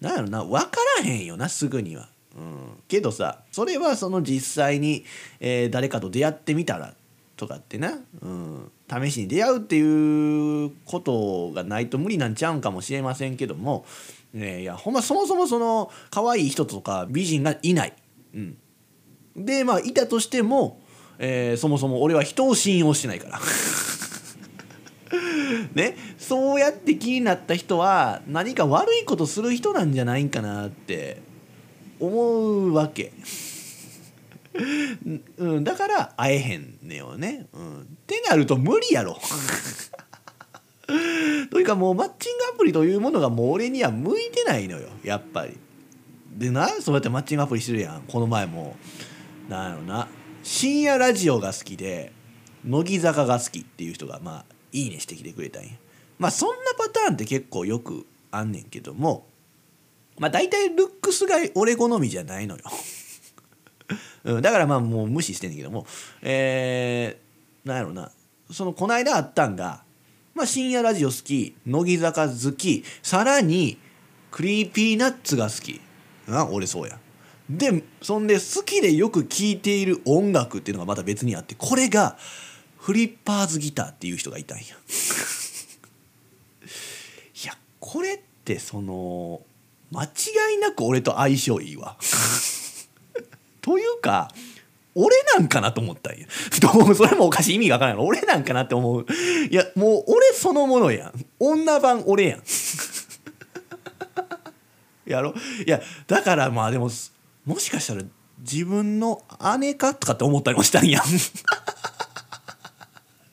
[0.00, 2.08] なんやろな分からへんよなすぐには。
[2.36, 5.04] うん、けどさそれはその実際に、
[5.38, 6.94] えー誰かと出会ってみたら
[7.36, 13.84] とかってな、うん、試しに出会うっていうことがないと無理なんちゃうんかもしれませんけども、
[14.32, 17.92] ね、いやほんまそもそもその可愛い人とか美人がいない。
[18.34, 18.56] うん、
[19.36, 20.80] でまあいたとしても、
[21.18, 23.40] えーそもそも俺は人を信用してないから。
[25.74, 31.22] ね、そうやって気になった人は何か悪いことする人なんじゃないんかなって
[32.00, 33.12] 思うわけ。
[35.38, 37.46] うん、だから会えへんねよね。
[37.52, 39.18] うん、ってなると無理やろ。
[41.50, 45.56] というかもうマッチングアプリというものがもう俺には向いてないのよやっぱり。
[46.36, 48.76] でなそうやってマッチングアプリしてるやんこの前も
[49.48, 50.08] なんやろな
[50.44, 52.12] 深夜ラジオが好きで
[52.66, 55.70] 乃木坂が好きっていう人がまあいいねしてきてくれたんや。
[56.18, 59.26] まあそんなパターンって結構よくあんねんけども
[60.18, 62.62] まあ大体ルックスが俺好みじゃないのよ。
[64.24, 65.86] うん、だからまあもう無視してんねんけども
[66.20, 68.12] えー、なんやろうな
[68.50, 69.82] そのこないだあったんが、
[70.34, 73.78] まあ、深夜ラジオ好き乃木坂好きさらに
[74.30, 75.80] Creepy Nuts が好き
[76.28, 76.98] な俺そうや
[77.48, 82.16] でそんで好きでよく聴いている音楽っていうのがまた別にあってこれが
[82.78, 84.64] フリッパーズギターっていう人がいたんや。
[87.42, 89.42] いやこれってその
[89.90, 90.08] 間違
[90.56, 91.96] いなく俺と相性いいわ。
[93.60, 94.30] というか
[94.94, 96.26] 俺なんかなと思ったんや。
[96.60, 99.06] どうそれもおかしい意味がわからない俺なんかなって思う。
[99.50, 101.26] いやもう俺そのものやん。
[101.38, 102.42] 女版俺やん。
[105.06, 105.34] やろ？
[105.66, 106.88] いやだからまあでも
[107.44, 108.02] もしかしたら
[108.38, 109.22] 自分の
[109.58, 111.00] 姉かとかって思ったりもしたんや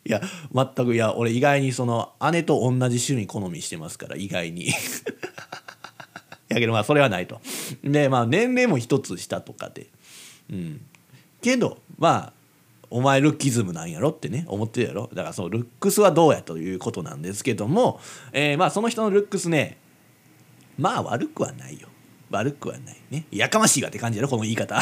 [0.03, 0.21] いや
[0.53, 4.73] 全くいや俺意外にその姉と同じ種類好みしてますから意外に。
[6.49, 7.39] やけどまあそれはないと。
[7.83, 9.87] でまあ年齢も一つ下とかで。
[10.49, 10.81] うん。
[11.41, 12.33] けどまあ
[12.89, 15.09] お前ルッキズムなんやろってね思ってるやろ。
[15.13, 18.01] だからそうルックスはどうやということなんですけども、
[18.33, 19.77] えーまあその人のルックスね
[20.77, 21.87] まあ悪くはないよ。
[22.31, 24.81] 悪くはないねやかましいわって感じやろこの言い方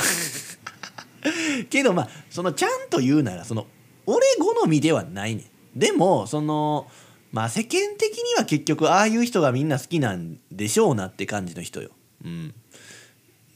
[1.69, 3.67] けどまあそのちゃんと言うならその
[4.05, 5.43] 俺好みではないね
[5.75, 6.87] んでもその
[7.31, 11.91] まあ世間的には結局ああいう人がみんな好きなんでしょうなって感じの人よ。
[12.25, 12.53] うん、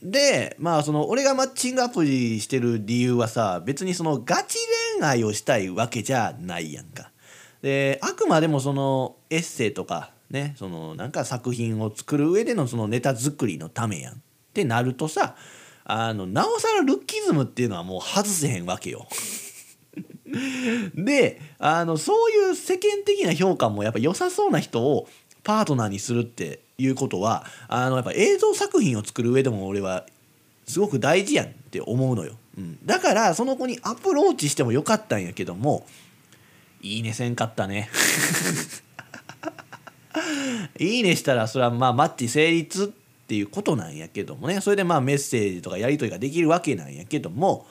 [0.01, 4.58] でまあその俺がマッチングアプリしてる理由はさ別にそのガチ
[4.99, 7.12] 恋愛をしたいわけじゃないやんか。
[7.62, 14.17] であくまでもそのエッセイとかねそのなんか作品を作る上でのそのネタ作りのためやんっ
[14.53, 15.35] てなるとさ
[15.85, 19.07] あのなおさらルッキズムっていうのはもう外せへんわけよ。
[20.95, 25.07] であのそういう世間的な評価もやっぱ良さそうな人を
[25.43, 30.05] パートナーにするっていうことはあのやっぱ映像作品を作る上でも俺は
[30.65, 35.85] すごく大事やんって思うのよ、うん、だからその子にアプローチしてもよかったんやけども
[36.81, 37.89] いいねせんかったね。
[40.80, 42.88] いいねしたらそれはまあマッチ成立っ
[43.28, 44.62] ていうことなんやけどもね。
[44.62, 47.65] それでまあメッセージとかやり取りができるわけなんやけども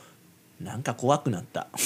[0.61, 1.69] なんか怖くなった。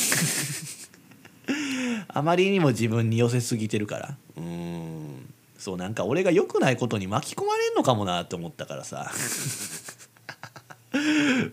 [2.09, 4.17] あまりにも自分に寄せすぎてるから。
[4.37, 4.97] うーん。
[5.59, 9.11] そうなんか俺が良くないことに巻き込まれんのかもなって思ったからさ。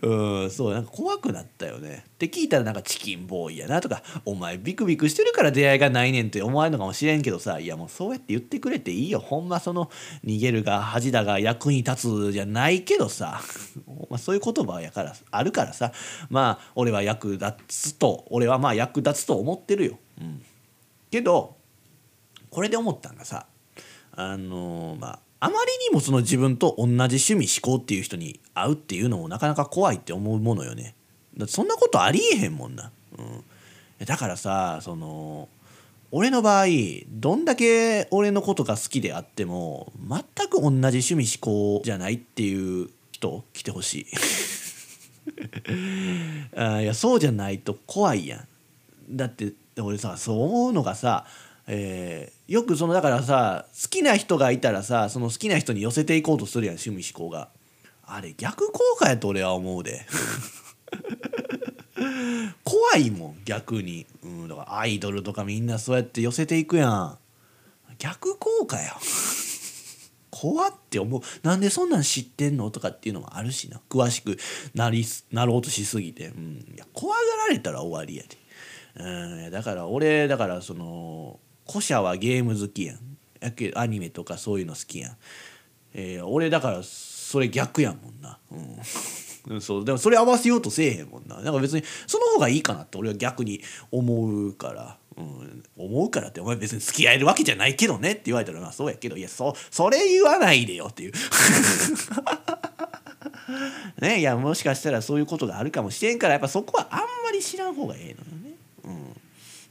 [0.02, 2.04] うんそうなんか怖くなったよね。
[2.08, 9.20] って聞いたらなんかチキンボーイやなとかお前ビクビクしてるから出会いがないねんって思われるのかもしれんけどさいやもうそうやって言ってくれていいよ。
[9.20, 9.90] ほんまその
[10.24, 13.40] 逃げるが恥だが役に立つじゃないけどさ
[14.10, 15.92] まあそういう言葉やからあるからさ
[16.30, 19.98] まあ俺は役立つと俺はまあ役立つと思ってるよ。
[20.20, 20.42] うん、
[21.10, 21.56] けど
[22.50, 23.46] これで思ったんがさ
[24.16, 25.56] あのー、まああまり
[25.90, 30.94] にもその自分と同じ趣味思考っていう人に会うっていうのもなかなか怖いって思うものよね。
[31.36, 32.90] だってそんなことありえへんもんな。
[33.18, 33.22] う
[34.02, 35.50] ん、だからさその
[36.12, 36.66] 俺の場合
[37.10, 44.06] どんだけ俺のことが好きであっても全く同じ趣味思考じゃないっていう人来てほしい
[46.56, 48.38] あいやそうじゃないと怖いや
[49.10, 51.26] んだって俺さそう思うのがさ
[51.66, 57.48] えー、よくそのだからさ好きな人がいたらさその好きな人に寄せていこうとするやん趣味思考が。
[58.06, 60.06] あれ逆効果やと俺は思うで。
[62.64, 67.18] 怖いもん逆に、うん、だからアイドルとかみんなそうやって寄せていくやん。
[67.98, 68.92] 逆効果よ
[70.30, 71.22] 怖って思う。
[71.42, 73.80] なんでそんなん知ってんのとかっていうのもあるしな。
[73.88, 74.36] 詳しく
[74.74, 78.36] なりなろうとしすぎて、うん、いや怖がられたら終わりやで、
[78.96, 83.14] うん、だから俺だからその古社はゲーム好きやん。
[83.44, 85.16] やけアニメとかそういうの好きやん、
[85.92, 88.38] えー、俺だからそれ逆やもんな、
[89.48, 89.84] うん、そう。
[89.84, 91.36] でもそれ合わせようとせえへんもんな。
[91.40, 99.16] なんか別にその方がいいかなって俺は逆に思うから、うん、思うからってお前別に付き合えるわけじゃないけどねって言われたらまあそうやけど。
[99.16, 101.12] いやそそれ言わないでよっていう。
[104.00, 108.54] ねいやもしかしたらそういうことがあるかもしれんからやっぱそこはあんまり知らん方がええのよね。
[108.84, 109.13] うん。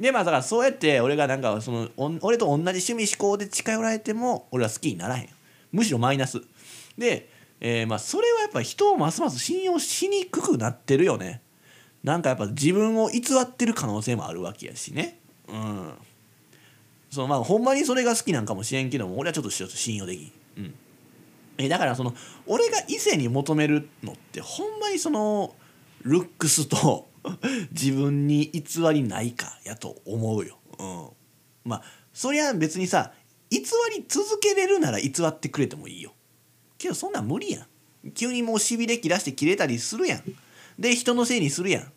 [0.04, 5.30] でまあだからそうやって俺がなんかその俺と同じ趣味思考で近寄られても俺は好きにならへん
[5.72, 6.42] むしろマイナス。
[6.98, 7.30] で、
[7.62, 11.42] えー、まあそれはやっぱ人をますます信用しにくくなってるよね。
[12.04, 15.20] なんかやっぱ自分を偽ってる可能性もあるわけやしね。
[15.48, 15.94] うん。
[17.10, 20.32] そのまあほんまにそれが好きなんかもしれんけども俺はちょっと信用できん。
[20.58, 20.76] うん。
[21.58, 22.14] えだからその
[22.46, 25.56] 俺が異性に求めるのってほんまにその
[26.02, 27.08] ルックスと
[27.72, 30.58] 自分に偽りないかやと思うよ。
[30.80, 31.10] うん、
[31.70, 31.84] まあ
[32.14, 33.14] そりゃ別にさ
[33.50, 36.14] 偽り続けれるなら偽ってくれてもいいよ。
[36.78, 38.12] けどそんなん無理やん。
[38.14, 40.24] 急にもうしびれ切らして切れたりするやん。
[40.78, 41.92] で人のせいにするやん。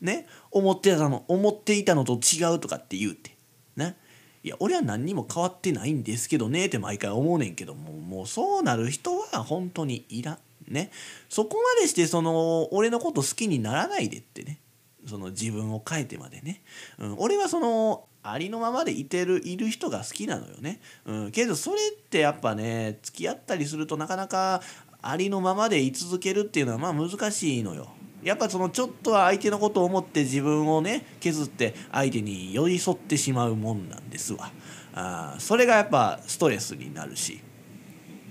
[0.00, 0.26] ね？
[0.50, 3.36] 思ってたの思っていたのと違うとかって言うて。
[3.76, 3.96] ね
[4.42, 10.38] いや俺は何にも変わってないんですけどねって毎回思うねんけどももうそうなる人は本当にいらん。
[10.68, 10.90] ね？
[11.28, 14.58] そこまでしてその俺のこと好きにならないでってね
[15.06, 16.62] その自分を変えてまでね、
[16.98, 24.62] うん、俺はそのありのままでいてるいる人が好きなのよね、うん、けどそれってやっぱね付き合ったりするとなかなか
[25.02, 27.88] ありのままで居続けるっていうのはまあ難しいのよ。
[28.22, 34.50] やっぱそのちょっとは相手のことを思って自分をね削って相手に寄り添ってしまうもんなんですわ。
[34.94, 37.42] あそれがやっぱストレスになるし、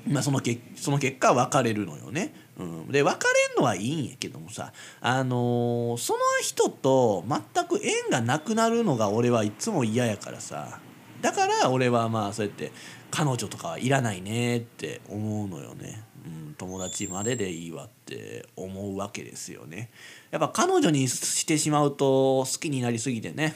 [0.08, 2.34] まあ、そのけその結果別れるのよね。
[2.58, 10.80] うん、で別れんのはいいんやけどもさあのー、その人と全く縁がなくなるのが俺はいつも嫌やからさ
[11.22, 12.72] だから俺はまあそうやって
[13.10, 19.90] 彼女とかはいらないねって思うのよね、うん、友達まででいいわって思うわけですよね。
[20.32, 23.56] やっぱ彼女にしてしまうと好きになりすぎてね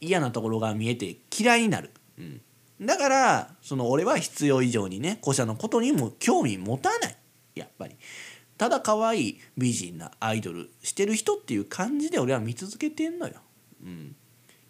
[0.00, 2.40] 嫌なところが見えて嫌いになる、うん、
[2.82, 7.16] だからその俺は必要以上にね古社のことにも興味持たない。
[7.54, 7.96] やっぱり
[8.58, 13.34] ただ可愛い美人なアイドルしてる人っていう感じで俺は見続けてんのよ。
[13.82, 14.14] うん、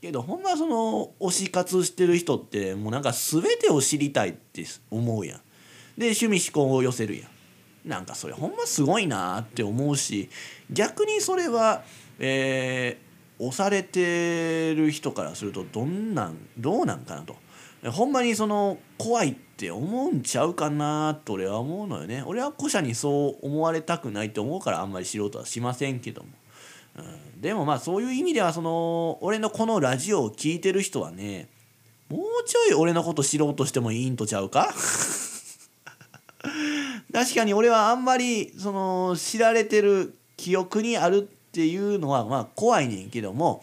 [0.00, 5.38] けどほんまその推し活してる人ってもうなんか全てを知りたいって思うやん。
[5.98, 7.88] で趣味思考を寄せるやん。
[7.88, 10.30] なんかそれほんますごいなって思うし
[10.70, 11.82] 逆にそれは、
[12.20, 17.36] えー、押されてる人からするとどんなんどうなんかなと。
[17.90, 22.24] ほんまにその怖いっって思うんちゃうかなと俺は思うのよね。
[22.26, 26.28] 俺は古社にそう思われたくないと思うからあんまり知ろうとはしませんけども、
[26.98, 27.02] う
[27.38, 31.48] ん、でもまあそういう意味ではその俺のこのラジオを聴いてる人はね
[32.08, 34.74] もうちょい俺のこと知ろうとしてもいいんとちゃうか？
[37.12, 43.62] 確かに俺はあんまりその知られてる記憶にあるっていうのはまあ怖いねんけども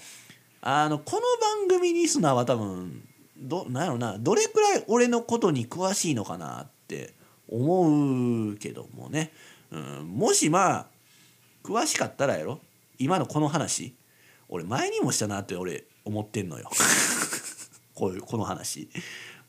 [0.62, 1.22] あのこの
[1.68, 3.04] 番組リスナーは多分
[3.40, 7.14] どなんやろなどれくらい俺のことに詳しいのかなって
[7.48, 9.32] 思うけどもね、
[9.72, 10.88] うん、もしまあ
[11.64, 12.60] 詳しかったらやろ。
[12.98, 13.96] 今のこの話。
[14.50, 16.70] 俺前にもしたなって俺思ってんのよ。
[17.94, 18.90] こういうこの話。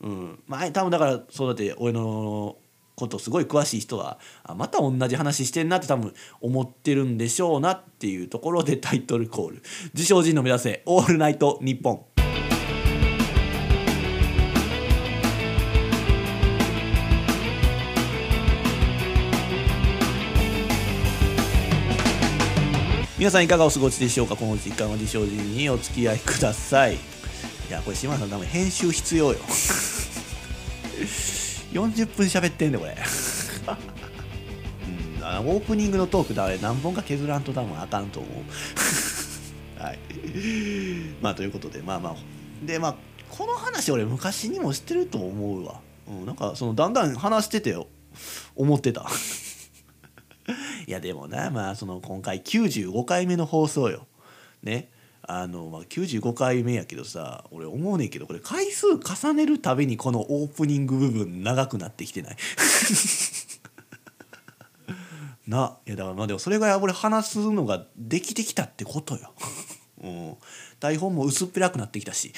[0.01, 2.57] うんまあ多分だからそうだって俺の
[2.95, 9.63] ことすごい詳しい人はあまた同じ話してんなって多分思ってるんでしょうなっていうところでタイトルコール
[9.93, 12.05] 「自称人の目指せオールナイトニッポン」。
[23.21, 24.35] 皆さんいかがお過ごしでしょうか？
[24.35, 26.95] この時間は自称人にお付き合いください。
[26.95, 26.97] い
[27.69, 29.37] やこれ島田さん多分編集必要よ。
[31.71, 32.97] 40分喋ってんねこれ。
[32.97, 38.33] オープニングのトークだあれ何本か削らんと多分あかんと思う。
[39.79, 39.99] はい。
[41.21, 42.15] まあということでまあまあ。
[42.65, 42.95] でまあ
[43.29, 47.77] この話俺昔にも知ってると思うわ、うん、なんかそのだんだん話してて
[48.55, 49.05] 思ってた。
[50.87, 54.07] いやでもなまあその今回95回目の放送よ。
[54.63, 54.89] ね。
[55.23, 62.37] あの、まあ、95回目やけどさ俺思うねんけどこれ回数重ねるたびにこのオープニング部分長くなってきてない？
[65.47, 69.31] ないやだからまあでもそれぐらい俺話すのができてきたってことよ、
[70.01, 70.35] うん、
[70.79, 72.33] 台本も薄っぺらくなってきたし。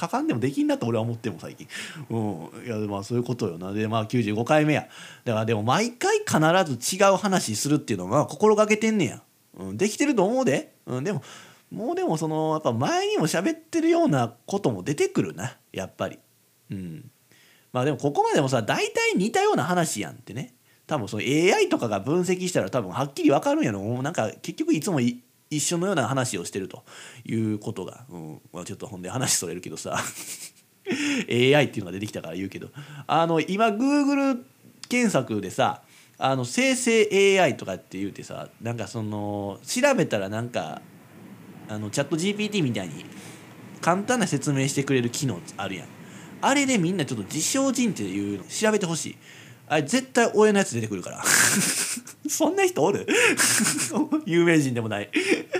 [0.00, 1.68] かかんでもできんなと俺は思っても最近。
[2.08, 2.66] うん。
[2.66, 3.72] いやまあそういうことよな。
[3.72, 4.88] でまあ95回目や。
[5.24, 6.38] だからでも毎回必
[6.78, 9.22] ず違う話するっていうのは心がけてんねや、
[9.58, 11.22] うん、できてると思うで、うん、でも
[11.70, 15.58] もうでもそのやっぱ前にも喋ってるようなことも出てくるな。
[15.70, 16.18] やっぱり。
[16.70, 17.10] うん。
[17.72, 20.54] まあでもここまでもさ大体似たような話やんってね。
[20.86, 23.80] 多分その AI とかが分析したら多分はっきり分かるんやろ。
[24.02, 24.98] なんか結局いつも
[25.50, 26.84] 一緒のような話をしてると
[27.24, 29.98] いうことが、うんまあ、ちょっとほんで話それるけどさ
[31.28, 32.68] AI っていうのが出てきたから言うけど
[33.06, 34.42] あの今 Google
[34.88, 35.82] 検索でさ
[36.18, 40.82] あの生成 AI とかって言うてさなんかその調べたらなんか
[41.68, 43.04] あのチャット GPT みたいに
[43.80, 45.88] 簡単な説明してくれる機能あるやん。
[46.42, 49.16] あれでみんなちょっと自称人っていうの調べてほしい。
[49.70, 51.22] あれ絶対俺のやつ出てくるから。
[52.28, 53.06] そんな人おる？
[54.26, 55.08] 有名人でもない。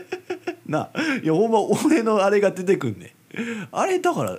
[0.66, 1.02] なあ。
[1.22, 3.14] いやほんま俺のあれが出てくんね
[3.70, 4.36] あれだから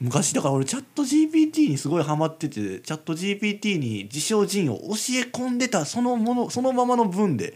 [0.00, 7.54] 昔だから俺チャット GPT にすごいハマっててチャット GPT に自称人を教え込んでたそのものそのままの文で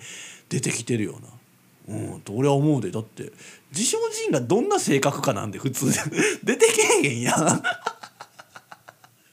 [0.49, 1.31] 出てきてるような。
[1.89, 2.93] うんと俺は思うで。
[2.93, 3.33] だって
[3.73, 5.87] 自称人がどんな性格かなんで普通。
[6.45, 7.63] 出てけえへんやん。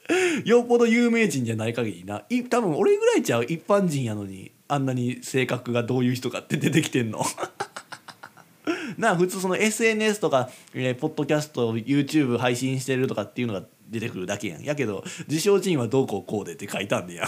[0.45, 2.23] よっぽど有名人じゃない限りな。
[2.29, 7.23] い多分俺ぐらいちゃう一般人やのにあんなに性格がどういう人かって出てきてんの。
[8.97, 14.63] な普通その SNS とか、えー、ポッドキャスト YouTube 配信してるとかっていうのが出てくるだけやん。
[14.63, 17.25] やけど自称人はどうこうこうでって書いたんでや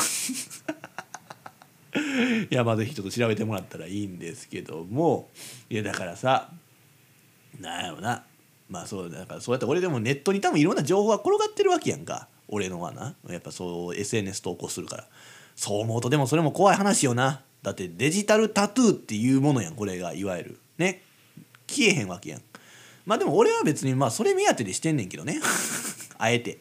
[2.51, 5.29] いやまあぜひちょっと調べてもらったらいいんですけども。
[5.69, 6.49] いやだからさ
[7.59, 8.23] なんやろな。
[8.69, 12.27] まあそうだからそうやって俺でもネットに多分いろんな情報が転がってるわけやんか。
[12.49, 15.07] 俺のはなやっぱそう SNS 投稿するから。
[15.55, 17.41] そう思うとでもそれも怖い話よな。
[17.61, 20.59] だってデジタルタトゥーっていうものやんこれがいわゆる。
[20.77, 21.03] ね？
[21.67, 22.41] 消えへんわけやん。
[23.05, 25.39] まあでも俺は別にまあそれ目当てでしてんねんけどね。
[26.17, 26.59] あえて。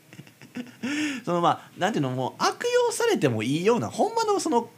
[1.25, 4.69] そのまあなんていうのもう悪用されてもいいようなほんまのその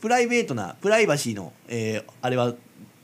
[0.00, 2.54] プライベートなプライバシーの、えー、あれは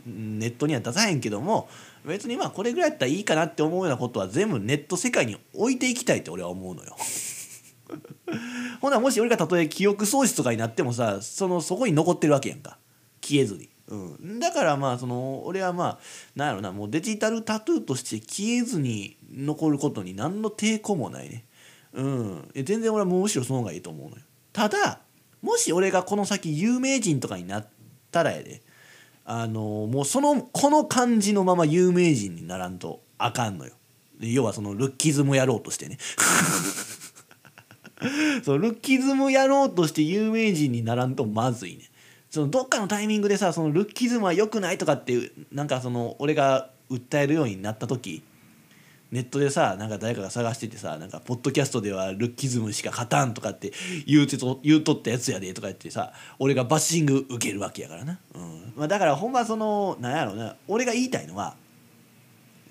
[0.06, 1.68] ネットには出さへんけども
[2.04, 6.96] 別にまあこれぐらいやったらいいかなって思うようなことは全部ネット世界に置いていきたいって俺は思うのよ。
[8.80, 12.78] ほなもし俺がたとえ記憶喪失とかになってもさそのそこに残ってるわけやんか。
[13.20, 15.98] 消えずに、うん、だからまあその俺はまあ
[16.36, 21.44] なんやろなもうデジタルタトゥーとして消えずに残ることに何の抵抗もないね。
[21.94, 22.50] うん。
[22.54, 24.22] 全然俺はむしろその方がいいと思うのよ。
[24.52, 25.00] ただ
[25.40, 27.68] もし俺がこの先有名人とかになっ
[28.10, 28.62] たらやで。
[29.26, 33.72] あのもうそのこの感じのまま有名人にならんとあかんのよ。
[34.20, 35.98] 要はそのルッキズムやろうとしてね。
[38.44, 41.90] そうルッキズムやろうとして有名人にならんとまずいね
[42.30, 48.22] そのどっかのタイミングでさそのルッキズムは良くないとかっていうなんかその俺が訴えるようになった時
[49.14, 53.72] ネットでさなんか誰かが探しててさなんかポッドキャストではルッキズムしか勝たんとかって
[54.06, 58.72] 言うてと言うとったやつやでとか言ってさ俺がバッシング受けるわけやからな、うん。
[58.74, 61.54] まあ、だからほんまそのなんやろうな俺が言いたいのは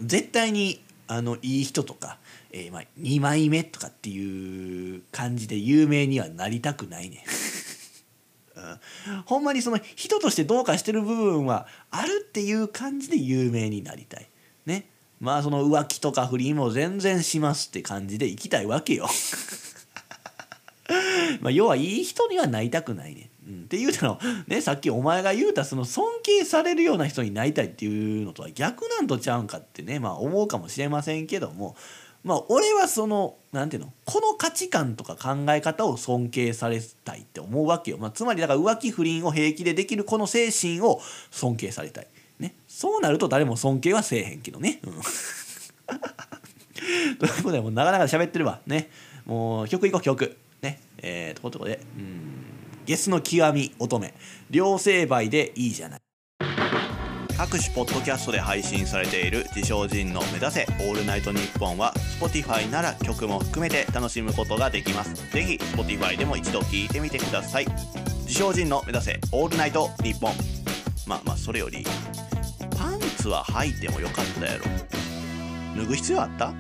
[0.02, 2.18] 絶対にあのいい人とか
[2.56, 7.26] えー、まあ、2枚目とかっていう感じで有名にはなりたくないね、
[8.56, 8.80] うん、
[9.26, 14.30] ほんまにその人としてどうかしてる部分はあるっていう感じで有名になりたい。
[14.68, 14.88] ね。
[15.20, 19.10] まあその浮気とか不倫も全然しますって感じでいきたいわけよ。
[21.42, 31.76] まあ要はいい人にはなりたくないね、うん、っていうのねさっきお前が言うたその尊敬されるような人になりたいっていうのとは逆なんとちゃうんかってねまあ思うかもしれませんけども。
[32.24, 33.94] まあ俺はそのなんていうの？
[34.06, 41.02] この価値観とか考え方を尊敬されたいって思うわけよ、まあ、つまりだから浮気不倫を平気でできるこの精神を
[41.32, 42.08] 尊敬されたい、
[42.40, 44.80] ね、そうなると誰も尊敬はせえへんけどね。
[44.84, 44.94] うん。
[47.20, 48.60] ということでもうなかなか喋ってるわ。
[48.66, 48.90] ね？
[49.26, 50.38] もう曲いこう曲。
[50.62, 50.82] ね？
[50.98, 51.80] えー、ということで。
[51.98, 52.46] うん。
[52.86, 54.14] ゲスの極み乙女。
[54.50, 56.03] 両成敗でいいじゃない。
[57.38, 65.14] 各種ポッドキャストで配信されている自称人の目指せオールナイトニッポンは Spotify なら曲も含めて楽しむことができます。
[65.32, 67.66] ぜひ Spotify でも一度聞いてみてください。
[68.22, 70.34] 自称人の目指せオールナイトニッポン。
[71.08, 71.84] まあまあそれより
[72.78, 74.64] パンツは履いてもよかったやろ。
[75.78, 76.54] 脱ぐ必要あった？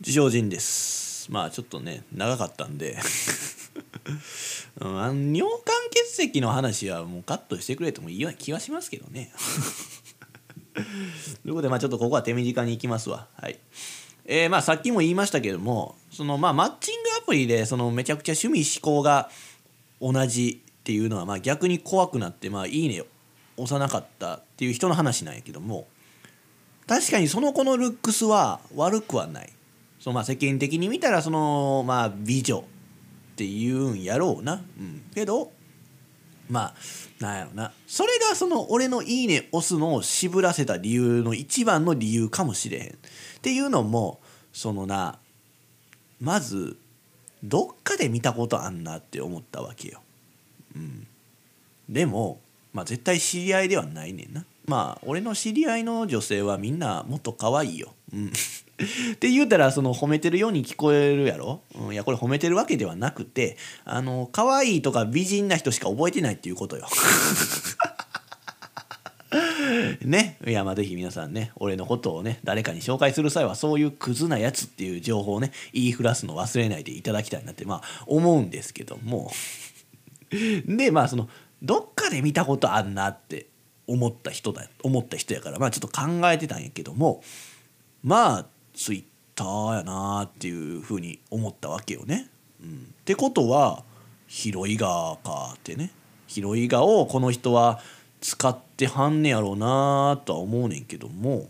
[0.00, 1.30] 自称人です。
[1.32, 2.98] まあちょっとね長かったんで。
[4.80, 5.12] うん、あ
[6.18, 9.32] の尿管結石の話はもうカットしてくれてもいいような気はしますけどね。
[10.74, 13.28] ということで、まあ、ちょっとここは手短に行きますわ。
[13.40, 13.58] はい。
[14.26, 19.28] えー、まあさっきも言いましたけどもそのまあマッチングアプリでそのめちゃくちゃ趣味思考が
[20.00, 23.02] 同じっていうのはまあ逆に怖くなってまあいいね
[23.56, 25.86] 押さなかったっていう人の話なんやけども
[26.86, 29.52] 確かにその子のルックスは悪くはない
[30.00, 35.52] そのまあ世間的に見たらそのまあ美女って言うんやろうな、うん、けど
[36.48, 36.74] まあ
[37.20, 42.90] なんやろなそれがその俺の「いいね」押すのを渋らせた理由の一番の理由かもしれへんっ
[43.42, 44.20] ていうのも
[44.52, 45.18] そのな
[46.20, 46.76] まず
[47.42, 50.00] どっかで見たことあんなって思ったわけよ。
[50.74, 51.06] うん、
[51.88, 52.40] でも、
[52.72, 54.44] まあ、絶対知り合いではないねんな。
[54.66, 57.94] まあ俺の知り合いの女性はみんなもっと可愛いよ。
[58.12, 58.32] うん
[58.82, 66.86] って言うたらその褒めてるように聞こえるやろ、うん、いやこれ褒めてるわけではなくてあの可愛いとか美人な人しか覚えてないっていうことよ。
[70.02, 70.38] ね？
[70.46, 79.32] いやまあぜひ皆さんね俺のことをね誰かに紹介する際はそういうクズなやつっていう情報をね言いふらすの忘れないでいただきたいなってまあ思うんですけども。
[80.66, 81.28] でまあその
[81.62, 83.46] どっかで見たことあんなって
[83.86, 87.22] 思った人だ思った人やからまあちょっと考えてたんやけども。
[88.04, 89.04] まあツイッ
[89.34, 92.28] ターやなっていうふうに思ったわけよね。
[92.62, 93.84] うん、ってことは
[94.26, 95.90] 広いがかってね
[96.26, 97.80] 広いがをこの人は
[98.20, 101.48] 使ってはんねやろうなとは思うねんけども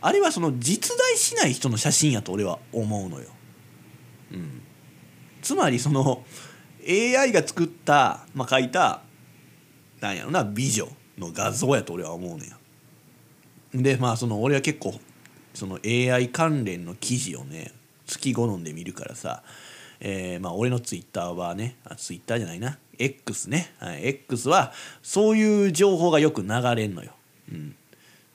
[0.00, 3.28] あれはその実在しない人の写真やと俺は思うのよ。
[4.32, 4.62] うん、
[5.42, 6.24] つまりその
[6.88, 9.02] AI が作った、まあ、書いた
[10.00, 10.88] なんやろな美女
[11.18, 12.52] の画像やと俺は思うね
[13.78, 13.82] ん。
[13.82, 14.98] でまあその俺は結構
[15.54, 17.72] その AI 関連の記事をね
[18.06, 19.42] 月好んで見るからさ、
[20.00, 22.78] えー、まあ俺のツイッターはねあツイッターじゃないな。
[22.98, 24.72] X ね、はい、X は
[25.02, 27.12] そういう情報がよく流れんのよ。
[27.50, 27.74] うん、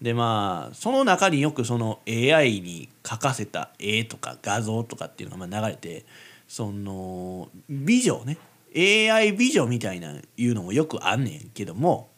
[0.01, 6.05] でまあその中によくその AI に書かせた絵とか画像とかっていうのがまあ流れて
[6.47, 8.37] その美女ね。
[8.75, 12.09] AI 美女みたいないうのもよくあんねんけども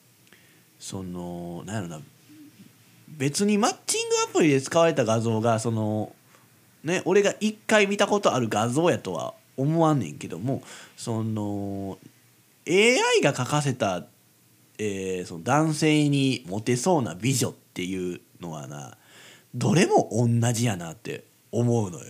[0.79, 1.99] そのなんやろな
[3.19, 6.13] 別にマッチングアプリで使われた画像がその
[6.85, 10.63] ね俺が一回見たことある画像やとは思わんねんけども
[10.95, 11.99] その
[12.65, 14.05] AI が描かせた、
[14.77, 18.97] えー、その男性にモテそうな美女っていうのはな
[19.53, 22.05] どれも同じやなって思うのよ。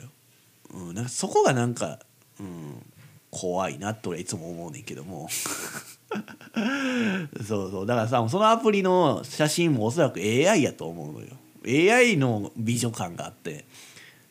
[0.73, 1.99] うん、なんかそこがなんか、
[2.39, 2.85] うん、
[3.31, 5.27] 怖いなって俺いつも思うねんけども
[7.45, 7.85] そうそう。
[7.85, 11.27] だからさそのアプリの写真もおそらく AI やと思うのよ。
[11.65, 13.65] AI の美女感があって。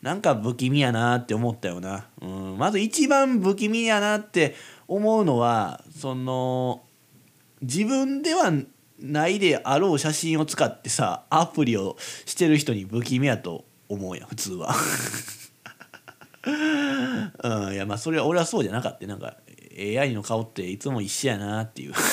[0.01, 4.55] なんか不気味やなって思ったよな、うん、まず一番不気味やなって
[4.87, 6.83] 思うのはその
[7.61, 8.51] 自分では
[8.99, 14.73] ないであろう写真を使ってさアプリをしてる人に不気味やと思うやん普通は。
[16.45, 19.05] うん、いやまあそれは俺はそうじゃなかった。
[19.05, 19.35] なんか
[19.77, 21.93] AI の顔っていつも一緒やなっていう。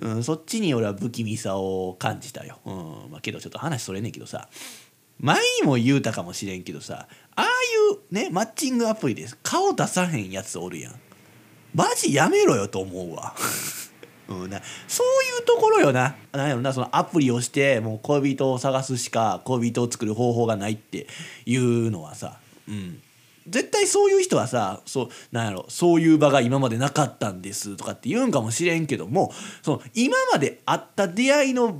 [0.00, 4.48] うん、そっちに俺は不気味さを感じたよ、うんまあ、けどちょっと話それねんけどさ。
[5.20, 7.06] 前にも言うたかもしれんけどさ
[7.36, 7.48] ああい
[7.94, 10.94] うねマッチングアプリで顔出さへんやつおるやん。
[11.74, 13.34] マジやめろよと思うわ。
[14.28, 16.16] うん、なそういうところよな。
[16.32, 21.06] なんやろなそのアプリをしてもう恋人を探すしか恋人を作る方法がないって
[21.46, 22.38] いうのはさ、
[22.68, 23.02] うん、
[23.50, 29.32] 絶対そういう人はさそうなんやろそういう場が今までなかったんですとかって言うんかもしれんけども
[29.62, 31.76] その今まであった出会いの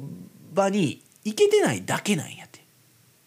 [0.52, 2.64] 場に行けてないだけなんやって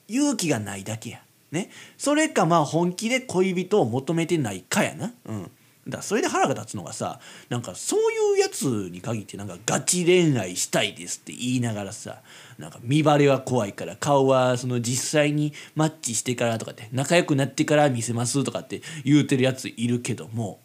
[0.07, 1.19] 勇気がないだけや。
[1.51, 1.69] ね、
[1.99, 5.13] それかまあ本気で恋人を求めてないかやな。
[5.25, 5.51] うん
[5.87, 7.19] だそれで腹が立つのがさ
[7.49, 7.99] なんかそう
[8.35, 12.21] いうやつに限ってなんかガチ恋愛したいですって言いながらさ
[12.57, 20.59] なんか見バレは怖いから顔はその実際にマッチしてからとかって仲良くなってから見せますとかって言うてるやついるけども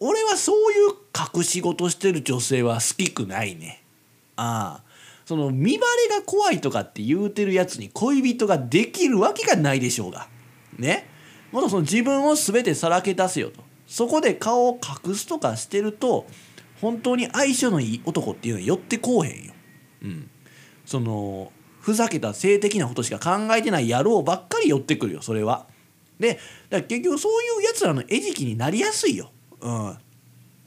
[0.00, 0.94] 俺はそういう
[1.36, 3.82] 隠し事してる女性は好きくないね。
[4.36, 4.94] ああ
[5.24, 10.28] その見バレが怖いとかって言うてるやつに恋人ができるわけがないでしょうが。
[10.78, 11.08] ね。
[11.52, 13.62] もっとその自分を全てさらけ出せよと。
[13.86, 16.26] そこで顔を隠すとかしてると
[16.80, 19.52] 本当に相性のいい男っていうのは寄ってこうへんよ。
[20.02, 20.30] うん。
[20.84, 25.66] そのふざけた性的なことしか考えてない野郎ばっかり寄ってくるよそれは。
[26.18, 29.30] でだから結局そういうやつらの餌食になりやすいよ。
[29.60, 29.98] うん。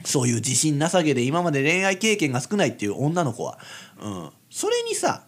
[0.04, 3.58] そういう自信なさげで今まで恋愛経験が少ないっていう女の子は。
[4.02, 4.30] うん。
[4.50, 5.26] それにさ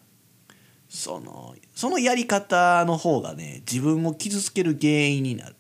[0.90, 5.56] そのそのやり方の方がね自分を傷つける原因になる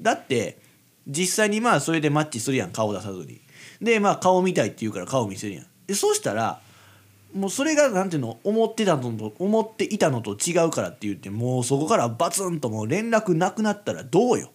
[0.00, 0.60] だって
[1.06, 3.40] 実際にまあそれでマッチするやん顔出さずに
[3.80, 6.60] でまあ顔見たいって言うから顔見せるやんでそうしたら
[7.34, 14.50] もうそれがなんていうの思ってたのと思っていたのと違うからって言ってもうそこからバツンともう連絡なくなったらどうよ。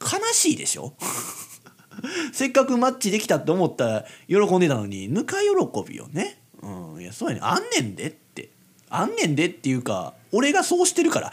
[0.00, 0.94] 悲しいでしょ？
[2.32, 5.48] せっかくマッチできたって思ったら喜んでたのにぬか喜
[5.90, 6.38] びよね。
[6.62, 7.40] うん、いやそうやね。
[7.42, 8.50] あんねんでって。
[8.90, 11.28] あんねんでっていうか俺がそうしてるから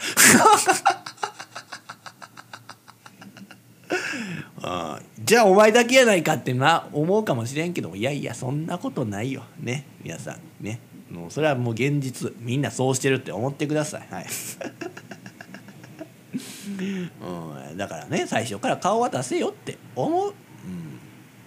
[5.24, 9.42] じゃあお前だけやないかってな思うかもしれんけどいやいやそんなことないよ。
[9.58, 9.86] ね。
[10.02, 10.64] 皆さん。
[10.64, 10.80] ね。
[11.10, 12.32] もうそれはもう現実。
[12.38, 14.06] みんなそうしてるって思ってください。
[14.10, 14.26] はい、
[17.70, 20.34] うん、だからね最初から顔は出せよって思う、うん、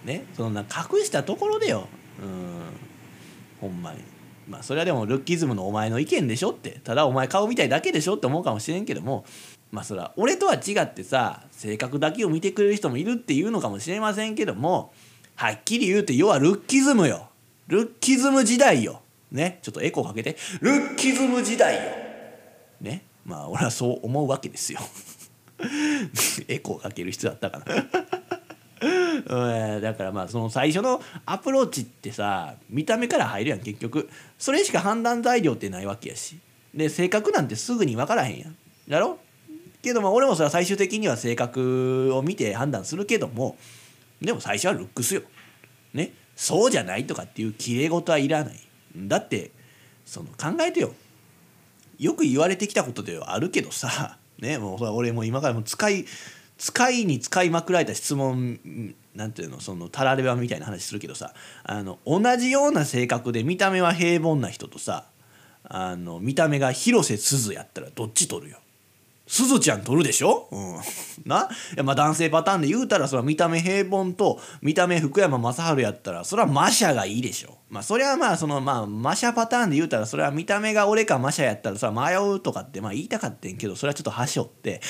[0.06, 0.24] ね。
[0.36, 1.88] そんな隠したところでよ、
[2.22, 2.30] うん。
[3.60, 3.98] ほんまに。
[4.48, 9.24] まあそれはでもルッキズムのお前の意見でしょってただお前顔見たいだけでしょって思うかもしれんけども
[9.70, 14.92] まあそれは俺とは違ってさ性格だけを見てくれる人もいるっていうのかもしれませんけども
[15.36, 17.28] はっきり言うて要はルッキズムよ。
[17.66, 19.00] ルッキズム時代よ。
[19.32, 19.58] ね。
[19.62, 20.36] ちょっとエコーかけて。
[20.60, 21.82] ルッキズム時代よ。
[22.80, 23.04] ね。
[23.24, 24.80] まあ俺はそう思うわけですよ。
[26.46, 27.64] エコーかける必要あったかな。
[29.26, 34.08] うん、だからまあその最初のアプローチってさ見た目から入るやん結局。
[34.38, 36.38] それしか判断材料ってないわけやし。
[36.74, 38.56] で性格なんてすぐに分からへんやん。
[38.88, 39.18] だろ？
[39.82, 43.56] けどまあ俺もそれは最終的には性格を見て判断するけども
[44.20, 45.22] でも最初はルックスよ。
[45.92, 46.12] ね？
[46.36, 48.58] そうじゃないとかっていうきれい事はいらない。
[48.96, 49.52] だって
[50.04, 50.94] その考えてよ。
[51.98, 54.18] よく言われてきたことではあるけどさ。
[54.40, 54.58] ね？
[54.58, 56.06] もう俺も今からも使い
[56.64, 58.58] 使いに使いまくられた質問
[59.14, 65.04] なんていうのそのたらればみたいな話するけどさあの同じような性格で見た目は平凡な人とさ
[65.64, 68.60] あの見た目が広瀬すずやったらどっち取るよ？
[69.26, 70.74] すずちゃん取るでしょ、うん、
[71.24, 71.48] な？
[71.82, 77.56] まあ男性パターンで言うたらそれは見た目平凡と見た目福山雅治やったらそれはマシャがいいでしょ。
[77.70, 84.82] まあそれはまあそのまあマシャパターンで言うたらそれは見た目が俺かマシャやったらそれは迷うとかってまあ言いたかってんけどそれはちょっとはしょって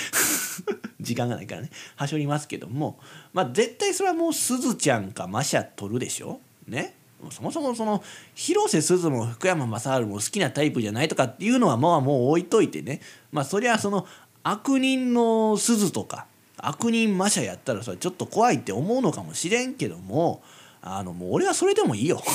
[1.00, 1.70] 時間がないからね。
[1.94, 2.98] はしょりますけども
[3.32, 6.40] まあ絶対それはもうすずちゃんかマシャ取るでしょ？
[6.66, 6.96] ね？
[7.30, 8.04] そもそもその
[8.34, 13.00] 広瀬すずも福山雅治も好きなタイプじゃないとかっていうのはまあもう置いといてね。
[13.32, 14.06] まあそりゃその
[14.44, 16.26] 悪人の鈴とか
[16.58, 20.42] 悪人魔者やったらそれちょっと怖いって思うのかもしれんけども
[20.80, 22.22] あのもう俺はそれでもいいよ。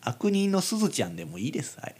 [0.00, 1.94] 悪人のすずちゃんでもいいです、はい、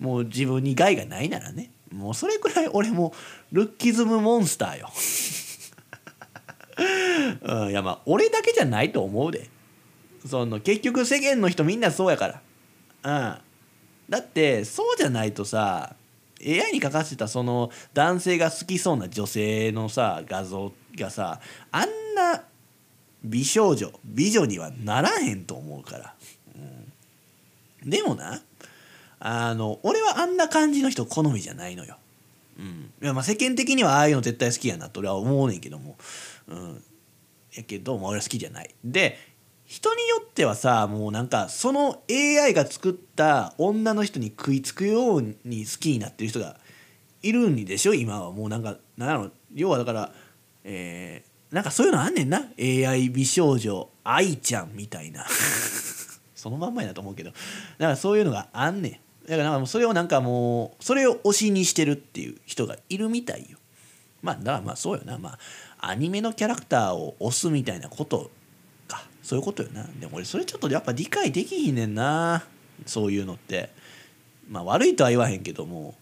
[0.00, 1.70] もう自分に害がないならね。
[1.92, 3.12] もうそれくらい俺も
[3.52, 4.90] ルッキズムモンスターよ。
[7.42, 9.50] うん、いやまあ俺だけじゃないと思うで。
[10.26, 12.40] その結局世間の人みんなそうやから。
[13.04, 13.38] うん。
[14.08, 15.96] だってそうじゃないとさ
[16.44, 21.40] AI に書かせたその男性が好きそうな女性のさ画像がさ
[21.70, 22.44] あんな
[23.24, 26.14] 美少女美女にはならへんと思うから、
[27.82, 28.42] うん、でもな
[29.20, 31.96] あの俺はあんな感じの人好みじゃないのよ、
[32.58, 35.96] うん、いやまあ世間的にはああいうの絶対好きやなと俺は思うねんけども、
[36.48, 36.82] うん、
[37.54, 38.74] やけど、まあ、俺は好きじゃない。
[38.84, 39.31] で
[39.72, 46.58] 人によってはさもうなんかその AI が作った女の人に食いつくように好きになってる人が
[47.22, 48.32] いるんでしょ今は。
[48.32, 50.12] もうなんかなんやろ要はだから
[50.62, 52.50] えー、なんかそういうのあんねんな。
[52.60, 55.24] AI 美少女愛ちゃんみたいな。
[56.34, 57.30] そのまんまやなと思うけど。
[57.30, 57.44] だか
[57.78, 58.92] らそういうのがあんねん。
[58.92, 63.56] だからなんかもうそれをなんかもうそれを推しにしてるっていう人がいるみたいよ。
[64.20, 65.16] まあだからまあそうよな。
[65.16, 65.38] まあ
[65.78, 68.30] アニメのキャラクターを推すみたいなこと
[69.22, 69.84] そういうことよな。
[70.00, 72.44] でも俺それちょっとやっぱ理解できひんねんな。
[72.86, 73.70] そういうのって。
[74.50, 75.94] まあ悪いとは言わへんけども。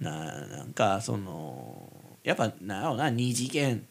[0.00, 1.90] ななんかその
[2.22, 3.84] やっぱなんやろうな二次元。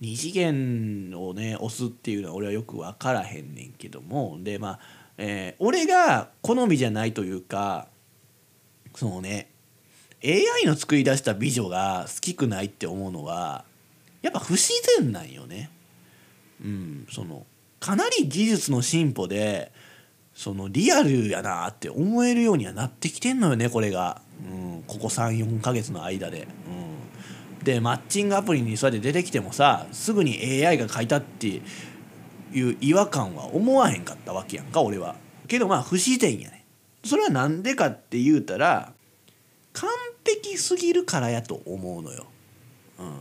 [0.00, 4.38] 2次元をね押すっていうのは俺はよく分からへんねんけども。
[4.40, 4.80] でまあ、
[5.18, 7.88] えー俺が好みじゃないというか
[8.94, 9.50] そのね
[10.22, 13.64] AI の作り出した美女が好きくないって思うのは
[14.22, 15.70] やっぱ不自然なんよね。
[16.62, 17.46] うん、その
[17.80, 19.72] かなり技術の進歩で
[20.34, 26.46] そのリアルやなって思えるようにはなってきてんのよねこれが、うん、ここ34ヶ月の間で。
[27.58, 31.60] うん、でマッチングアプリにそうやって出てきてもさすぐに AI が書いたってい
[32.60, 35.16] う違和感は思わへんかったわけやんか俺は。
[35.48, 36.66] けどまあ不自然やね
[37.04, 38.92] それはなんでかって言うたら
[39.72, 39.88] 完
[40.24, 42.26] 璧すぎるからやと思うのよ。
[42.98, 43.12] うん、っ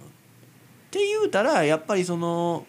[0.91, 2.65] て言うたらやっぱりその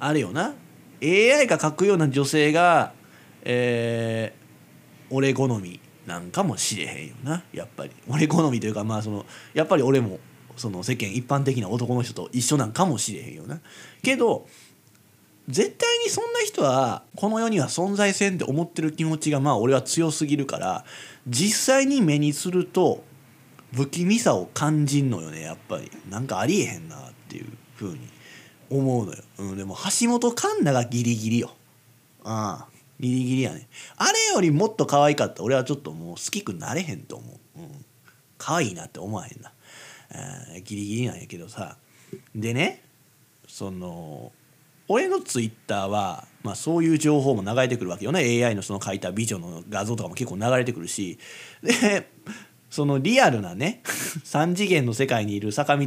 [0.00, 0.54] あれよな
[1.02, 2.92] AI が描くような女性が、
[3.42, 4.42] えー
[5.12, 7.44] 俺好みなんかもしれへんよな。
[7.52, 7.92] やっぱり。
[8.08, 10.18] 俺好みというかまあそのやっぱり俺も
[10.56, 13.60] その世間一般的な男の人と一緒なんかもしれへんよな。
[14.02, 14.48] けど
[15.48, 20.84] 絶対にそんな人はこの世には存在せんって思ってる気持ちがまあ俺は強すぎるから
[21.28, 23.04] 実際に目にすると
[23.74, 25.90] 不気味さを感じんのよねやっぱり。
[26.08, 27.46] なんかありえへんなっていう
[27.76, 27.98] ふうに。
[28.76, 31.52] 思うのよ、うん、でも橋本環奈がギリギリよ。
[32.24, 33.68] ああギリギリやね。
[33.96, 35.42] あれよりもっと可愛かった。
[35.42, 37.84] 俺はちょっともう好きくなれへんと思う、うん、
[38.38, 39.52] 可愛いなって思わへんな、
[40.10, 41.76] えーギリギリなんやけどさ。
[42.34, 42.82] でね
[43.48, 44.32] その
[44.88, 48.20] 俺のツイッターは、まあ、そういう情報も流れてくるわけよね。
[48.20, 51.18] AI のその書いた美女の画像とかも結構流れてくるし。
[51.62, 52.08] で
[52.72, 53.82] そのリアルなね
[54.24, 55.86] 3次元の世界にいる坂道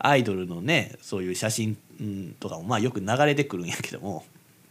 [0.00, 4.24] アイドルのねそういう写真、うんとかもまあよく流れてくるんやけども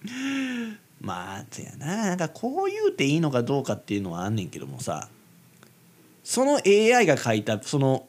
[1.01, 5.09] まあせやななんかこう言うていいのかどうかっていうのはあんねんけどもさ
[6.23, 8.05] その AI が描いたその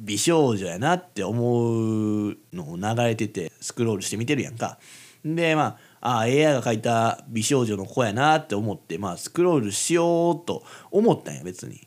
[0.00, 4.78] 美少女やなって思うのを流れててスクロールして見てるやんか。
[5.24, 11.86] でまああ AI が描いた美少女の子やなって思ってまあスクロールしようと思ったんや別に。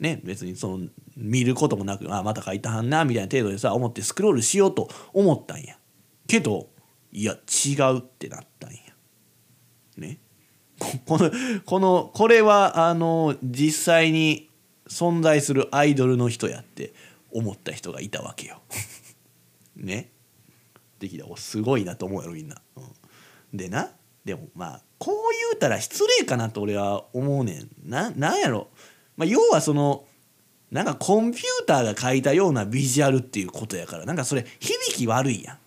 [0.00, 5.76] ね別にその見ることもなくあまた描いたはんなみたいな程度でさ思ってスクロールしようと思ったんや。
[6.26, 6.68] けど
[7.12, 8.78] いや違うってなったんや。
[9.96, 10.18] ね。
[11.06, 11.30] この
[11.64, 14.50] このこれはあの実際に
[14.88, 16.92] 存在するアイドルの人やって
[17.32, 18.60] 思った人がいたわけよ。
[19.76, 20.10] ね。
[20.98, 22.60] できたおすごいなと思うやろみんな。
[22.76, 23.92] うん、でな
[24.24, 25.14] でもまあこう
[25.50, 27.70] 言うたら失礼かなと俺は思うねん。
[27.84, 28.70] ななんやろ、
[29.16, 30.06] まあ、要はその
[30.70, 35.58] なんかコンピューターが書いたようなビジュアルっていうことやからなんかそれ響き悪いやん。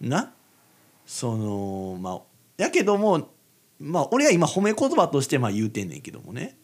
[0.00, 0.32] な？
[1.06, 2.20] そのまあ
[2.56, 3.28] やけども
[3.78, 6.56] まあ俺は今褒め言葉としてまあ言うてんねんけどもね。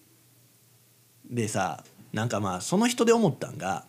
[1.31, 3.85] でさなんかまあその人で思ったんが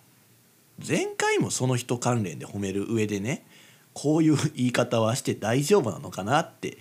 [0.85, 3.45] 前回もその人関連で褒める上でね
[3.93, 6.77] こういう言い方はして大丈夫なのかなって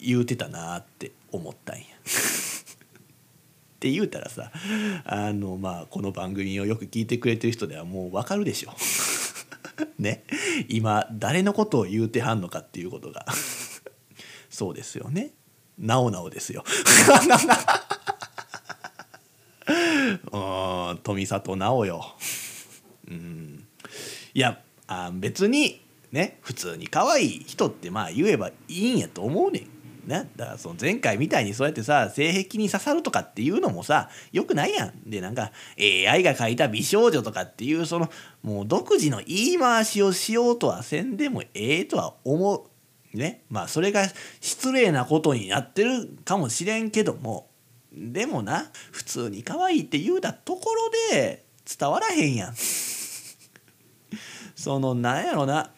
[0.00, 1.82] 言うてたなって思ったんや。
[1.82, 1.86] っ
[3.80, 4.50] て言うたらさ
[5.04, 8.74] あのまあこの番組をよく聞いてくれてる人ではもう分かるでしょ。
[9.98, 10.24] ね
[10.68, 13.26] 今誰のことを言うてはんのかっていうことが
[14.50, 15.32] そうですよね。
[15.78, 16.64] なおなおですよ。
[20.32, 20.38] う
[20.94, 22.16] ん富里直よ。
[23.08, 23.66] うん
[24.34, 25.80] いやあ別に
[26.12, 29.79] ね普通に可愛い人ってまあ言えばいいんやと思うねん。
[30.06, 34.92] ね、だからその前回みたいにそうやってさ性癖に刺さるとかっていうのもさよくないやん。
[35.10, 38.10] でなんか AI が描いた美少女とかっていうその
[38.42, 42.64] もう独自の言い回しをしようとはせんでもええとは思う。
[43.16, 44.06] ねまあそれが
[44.40, 47.50] 失礼なことになってるかもしれんけども
[47.92, 51.44] でもな普通に可愛いって言うたところで
[51.78, 52.54] 伝わらへんやん。
[54.54, 55.72] そのなんやろな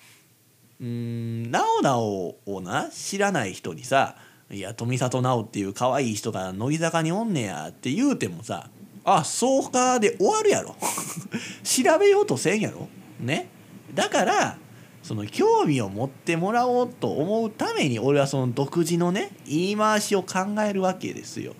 [0.82, 4.16] うんなおなおをな知らない人にさ
[4.50, 8.68] 「いや富里直っていう可愛い人が乃木坂におんねや」って言うてもさ
[9.04, 10.74] 「あそうか」で終わるやろ
[11.62, 12.88] 調べようとせんやろ
[13.20, 13.48] ね
[13.94, 14.58] だから
[15.04, 21.54] その興味を持ってもらおうと思うために俺はその独自のね言い回しを考えるわけですよ。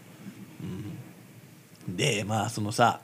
[1.88, 3.00] うん、でまあそのさ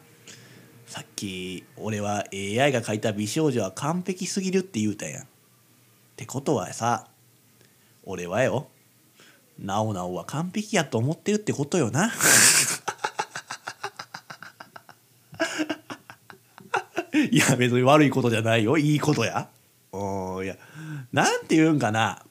[0.86, 5.26] さっき俺は AI が描いた美少女は完璧すぎるって言うたやん。
[6.18, 7.06] ってことはさ
[8.02, 8.66] 俺はよ
[9.56, 12.12] なおなおは完璧やと思ってるってことよな。
[17.30, 19.48] いや別に悪いことじゃないよいいことや。
[19.92, 20.56] うんいや
[21.12, 22.24] なんて言うんかな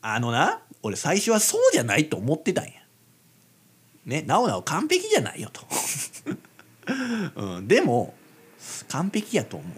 [0.00, 2.70] あのな俺最初はそうじゃないと思ってたんや。
[4.04, 5.62] ねなおなお完璧じゃないよと。
[7.34, 8.14] うん、でも
[8.88, 9.72] 完璧やと思う。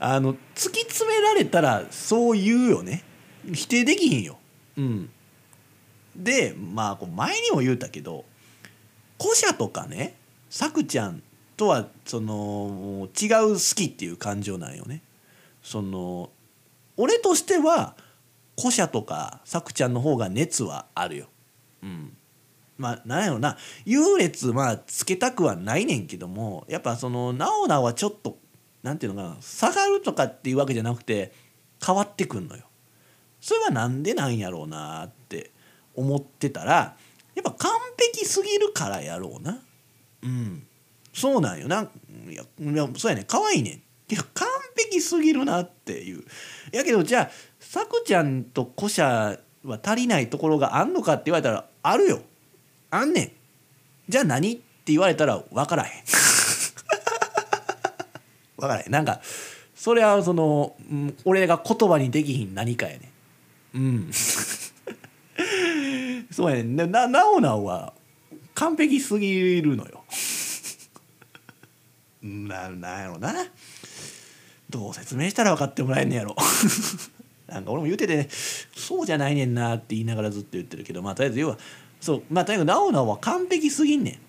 [0.00, 3.04] あの突き詰められたらそう言うよね
[3.52, 4.38] 否定できひんよ。
[4.76, 5.10] うん、
[6.16, 8.24] でまあこう前にも言うたけど
[9.20, 10.14] 古社とかね
[10.50, 11.22] さくちゃん
[11.56, 15.02] とはその違う好きっていう感情なんよね。
[15.62, 16.30] その
[16.96, 17.96] 俺としては
[18.58, 21.28] 古社とかさくちゃんの方が熱はあるよ。
[21.82, 22.16] うん、
[22.76, 28.38] まあなんやろな優劣まあつけたくはないねんけどもやっぱそのなおなはちょっと
[28.82, 31.32] なんていうのかな下がるとかっていうわけじゃなくて
[31.84, 32.64] 変わってくんのよ。
[33.40, 35.52] それはなんでなんやろうなって
[35.94, 36.96] 思ってたら
[37.34, 37.70] やっぱ完
[38.14, 39.60] 璧すぎるからやろうな。
[40.22, 40.66] うん。
[41.12, 41.68] そうなんよ。
[41.68, 41.88] な
[42.28, 43.24] いやいやそうやね。
[43.26, 43.70] 可愛いね。
[43.70, 46.24] んけど完璧すぎるなっていう。
[46.72, 52.22] やけどじゃあさくちゃんと古社は足りないところがあんのかって言われたらあるよ。
[52.90, 53.32] あんねん。
[54.08, 56.04] じゃあ何って言われたら分からへん。
[58.58, 58.90] 分からへん。
[58.90, 59.20] なんか
[59.74, 63.12] それはその、うん、俺が言葉にできひん何かやね
[63.74, 64.10] うん。
[66.30, 67.92] そうやねななおなおは
[68.54, 70.04] 完璧すぎるのよ。
[72.22, 73.34] ななんやろな。
[74.68, 76.36] どう説明したら分かってもらえんねやろ。
[77.46, 78.28] なんか俺も言うてて、ね、
[78.76, 81.58] そうじゃないねんなって言いながらずっと言ってるけどまあとりあえず要は
[82.00, 84.20] そうまあとにかくなおなおは完璧すぎんね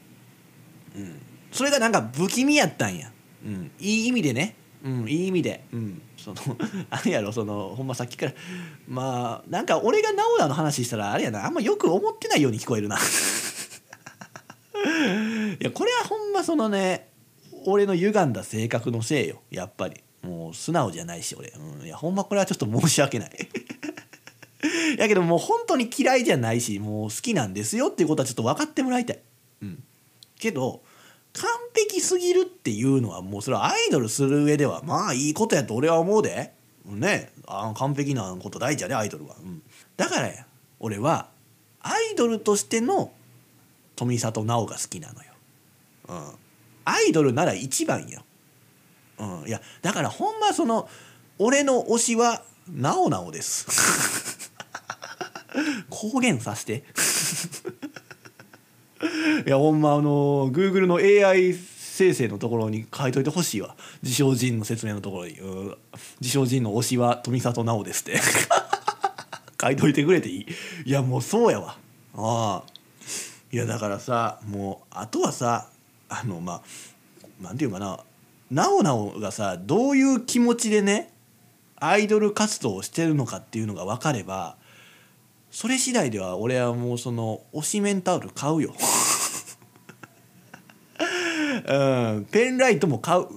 [0.96, 1.22] ん、うん、
[1.52, 3.12] それがなんか不気味やったんや、
[3.46, 6.38] うん、いい意味でね、うん、いい意味で、うん、その
[6.90, 8.34] あれやろそのほんまさっきから。
[8.88, 11.46] まあなんか俺がなおなの話したらあれやな。
[11.46, 12.98] あんまよく思ってないように聞こえるな。
[15.60, 17.10] いやこれはほんまそのね
[17.66, 19.42] 俺の歪んだ性格のせいよ。
[19.52, 20.02] やっぱり。
[20.22, 23.32] もう素直じゃないし俺、うん、いやほんまこれはちょっと申し訳ない。
[24.98, 29.20] やけどもう本当に嫌いじゃないしもう好きなんですよっていうことはちょっと分かってもらいたい。
[29.62, 29.84] うん、
[30.38, 30.84] けど
[31.40, 36.54] 完璧すぎるっていうのはもうそれはアイドルする上ではまあいいことやと俺は思うで。
[36.86, 39.36] ねあ完璧なこと大事やでアイドルは。
[39.42, 39.62] うん、
[39.96, 40.46] だからや
[40.80, 41.30] 俺は
[41.82, 43.12] アイドルとしての
[43.96, 45.32] 富里奈緒が好きなのよ。
[46.10, 46.32] うん、
[46.86, 48.24] アイドルなら一番よ。
[49.20, 50.90] うん、いやだからほんまその
[51.38, 54.52] 俺の推しはなおなおです
[55.90, 56.84] 公言させて
[59.46, 63.76] いやほんまあの Google の AI 生成のところに書いといてほしいわ。
[64.04, 65.38] 自称人の説明のところに
[66.22, 68.20] 「自称人の推しは富里奈緒です」って。
[69.62, 70.46] 書いといてくれていい。
[70.86, 71.78] いやもうそうやわ。
[72.16, 72.80] ああ。
[73.52, 75.68] いやだからさもうあとはさ
[76.08, 76.64] あのまあ
[77.44, 78.00] なんていうかな。
[78.52, 81.12] なおなおがさどういう気持ちでね
[81.76, 84.56] アイドル活動をしてるのかっていうのが分かれば
[85.52, 88.74] それ次第では俺はもうその推しメンタオル買うよ。
[91.68, 91.74] う
[92.20, 93.28] んペンライトも買う。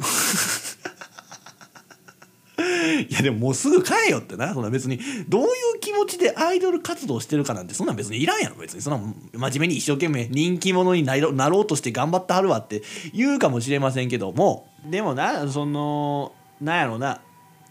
[3.09, 4.53] いやでももうすぐ買えよってな。
[4.55, 4.99] そんな別に
[5.29, 5.49] どういう
[5.81, 8.57] 気持ちでアイドル活動してるかなんてそんなん別にいらんやろ。
[8.57, 9.03] 別にそん
[9.33, 12.83] な真面目に一生懸命人気者になろうとして頑張ってはるわって
[13.15, 14.69] 言うかもしれませんけども。
[14.85, 17.21] でもなそのなんやろな。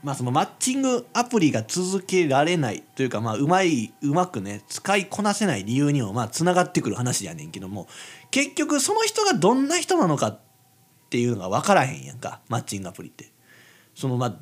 [0.03, 7.87] まあそのマッチングアプリが続けられないというかまあうまいうまくね使いこなせない理由にもまあつながってくる話やねんけども
[8.31, 10.39] 結局その人がどんな人なのかっ
[11.09, 13.31] ていうのが分からへんやんかマッチングアプリって。
[13.95, 14.35] そのまあ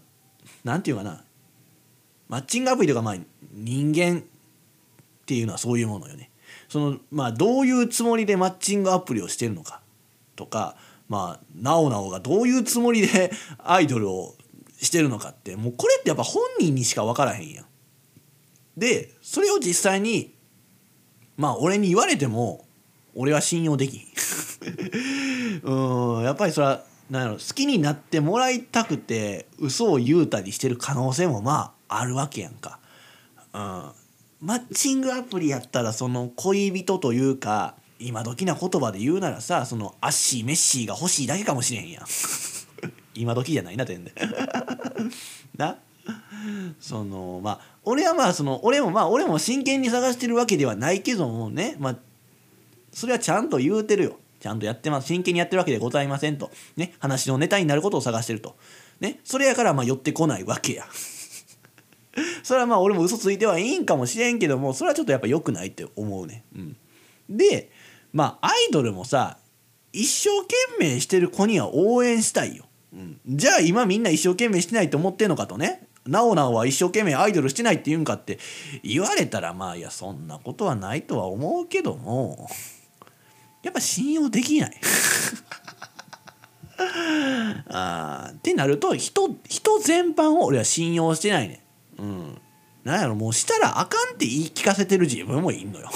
[0.63, 1.23] なんていうかな
[2.27, 3.15] マッチングアプリとかまあ
[3.51, 4.23] 人間っ
[5.25, 6.31] ていうのはそういうものよね。
[6.67, 9.81] そのまあどういうつもりでマッチングアプリをしてるのか
[10.35, 10.75] とか
[11.07, 14.35] まあなおなおがどういうつもりでアイドルを
[14.81, 17.65] してるのかってもうこれってやっぱ本人にしか分からへんやん。
[18.77, 20.35] でそれを実際に
[21.37, 22.65] まあ俺に言われても
[23.15, 24.01] 俺は信用できん。
[25.63, 32.79] うんやっぱりそれはなんやろ好きになってもらいたくて嘘を言うたりしてる可能性もまああるわけやんか。
[33.53, 33.59] うん、
[34.41, 42.05] マッチングアプリやったらその恋人というか今時な言葉で言うならさそのアッシーメッシーが欲しいだけかもしれへんやん。
[43.19, 44.13] 今時じゃないな全然。
[45.57, 45.77] な。
[46.79, 51.75] そのまあ俺はまあその俺もまあ俺も真剣に探してるわけではないけどもね。
[51.79, 51.95] まあ
[52.91, 54.19] それはちゃんと言うてるよ。
[54.39, 55.07] ちゃんとやってます。
[55.07, 58.55] 真剣にやってるわけでございませんと、ね、話のネタになることを探してると、
[59.01, 60.85] ね、それやからまあ寄ってこないわけや。
[62.43, 66.77] それはまあ俺も嘘ついてはいいんかもしれんけどもそれはちょっとやっぱ良くないって思うね、うん、
[67.29, 67.71] で
[68.11, 69.37] まあアイドルもさ
[69.93, 75.87] 一生懸命してる子には応援したいよ、うん、じゃあ今みんな一生懸命してないと思ってんのかとね。
[76.07, 78.39] なおなおは一生懸命アイドルしてないって言うんかって
[78.83, 82.49] 言われたらまあいやそんなことはないとは思うけども。
[83.61, 84.79] やっぱ信用できない。
[87.67, 91.63] あってなると人人全般を俺は信用してないね。
[91.97, 92.41] うん。
[92.85, 95.89] なんやろもうしたらあかんって言い聞かせてる自分もいんのよ。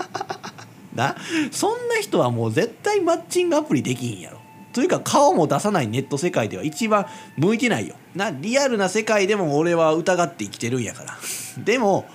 [0.94, 1.14] な。
[1.52, 4.40] そんな人はもう絶対マッチングアプリできんやろ。
[4.72, 7.06] というか顔も出さないネット世界では一番
[7.36, 7.96] 向いてないよ。
[8.14, 11.18] なリアルな世界でも俺は疑って生きてるんやから。
[11.64, 12.06] でも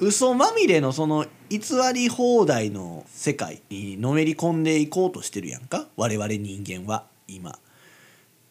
[0.00, 1.60] 嘘まみれのその偽
[1.94, 5.88] り放題の世界にのめり込んでいこうとしてるやんか？
[5.96, 7.58] 我々人間は今。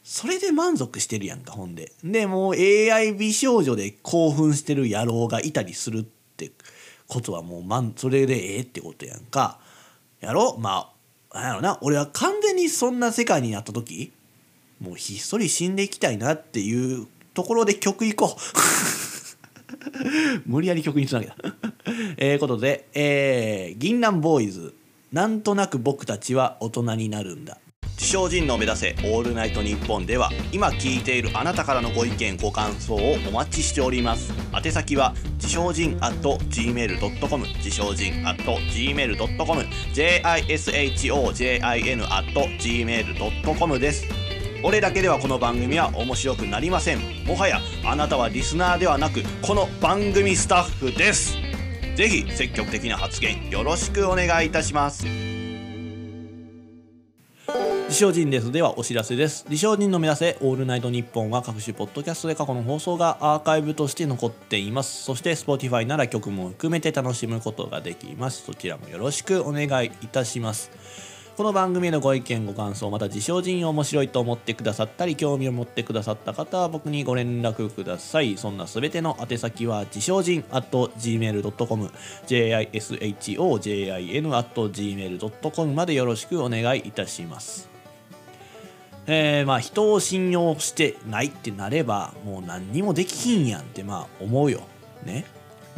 [0.03, 1.91] それで満足してるやんかほんで。
[2.03, 6.51] でもう AI 美少女で興奮してる野郎がいたりするって
[7.07, 9.59] ことはもうまんそれでええってことやんか。
[10.19, 10.57] やろ？
[10.57, 10.93] まあ
[11.33, 14.11] なんやろな俺は完全にそんな世界になった時
[14.79, 18.39] もうひっそり死んでいきたいなっていう ところで曲いこう。
[20.45, 21.35] 無理やり曲につなげた。
[22.17, 24.73] えーことで、えー、銀杏ボーイズ
[25.11, 27.57] なんとなく僕たちは大人になるんだ。
[28.03, 34.33] 自称人の目指せオールナイトニッポンでは今聞いているあなたからのご意見ご感想をお待ちしております。
[34.53, 40.27] 宛先は自称人 at gmail.com 自称人 at gmail.com jishojin
[42.11, 44.05] at gmail.com です。
[44.65, 46.99] 俺だけではこの番組は面白くなりません。
[47.25, 51.37] もはやあなたはリスナーではなくこの番組スタッフです。
[51.95, 55.07] ぜひ積極的な発言よろしくお願いいたします。
[57.87, 58.51] 自称人です。
[58.51, 59.45] ではお知らせです。
[59.47, 65.03] 自称人の目指せオールナイトニッポンは各種ポッドキャストで過去の放送がアーカイブとして残っています。
[65.03, 68.43] そして Spotify なら曲も含めて楽しむことができます。
[68.45, 70.71] そちらもよろしくお願いいたします。
[71.35, 78.37] この番組のご意見ご感想また自称人面白いと思ってくださったり興味を持ってくださった方は僕にご連絡ください。
[78.37, 81.89] そんなすべての宛先は自称人 at gmail.com
[82.27, 87.67] jishojin at gmail.com までよろしくお願いいたします。
[89.07, 94.61] えー、まあ人を信用してないってなればもう何にもできひんやんってまあ思うよ。
[95.03, 95.25] ね。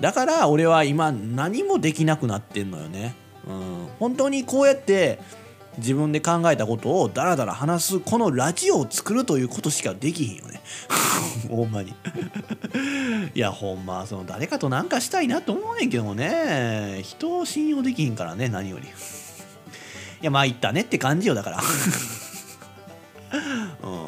[0.02, 3.16] だから俺は今何もできなくなってんのよね。
[3.48, 3.88] うん。
[4.00, 5.20] 本当にこうやって
[5.78, 10.62] 自分で考えたことをダラダラ話すこのラジオを作るということしかできひんよね。
[11.50, 11.94] ほんまに。
[13.36, 17.02] いやほんまその誰かと何かしたいなと思うねんけどもね。
[17.04, 18.88] 人を信用できひんからね何より。
[18.88, 18.90] い
[20.22, 21.64] やまあ言ったねって感じよだから。
[23.84, 24.06] うん。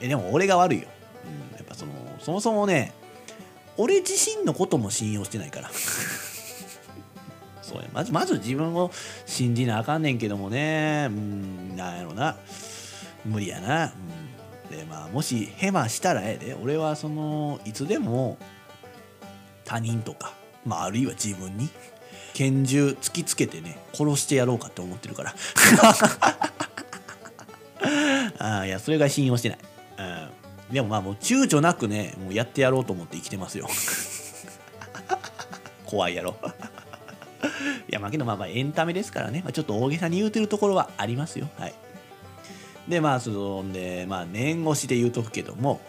[0.00, 0.88] えでも俺が悪いよ、
[1.24, 2.92] うん、やっぱそのそもそもね
[3.76, 5.70] 俺自身のことも信用してないから。
[7.72, 7.88] そうや。
[7.92, 8.90] まずまず自分を
[9.26, 11.08] 信じなあかんねんけどもね。
[11.10, 12.36] うんなんやろな。
[13.24, 13.92] 無理やな、
[14.70, 16.56] うん、でまあもしヘマしたらええで。
[16.60, 18.36] 俺はそのいつでも
[19.64, 20.34] 他人とか、
[20.66, 21.68] まあ、あるいは自分に
[22.34, 25.34] 拳銃突きつけてね殺してやろうかって思ってるから。
[28.38, 29.58] あいやそれが信用してない、
[30.68, 33.68] うん、でもまあもう躊躇なくねもうやってやろうと思って生きてますよ。
[35.86, 36.36] 怖いやろ。
[37.88, 41.48] いやまあけどまあまエンタメですからね、まあ、ちょっと大げさに言うてるところはありますよ。
[41.58, 41.74] はい。
[42.88, 45.80] でまあそのでまあ念越しで言うとくけども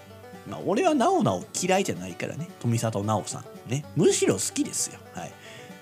[0.47, 2.49] まあ、俺はなおなお嫌いじゃないからね。
[2.59, 3.85] 富里奈緒さんね。
[3.95, 4.99] むしろ好きですよ。
[5.13, 5.31] はい。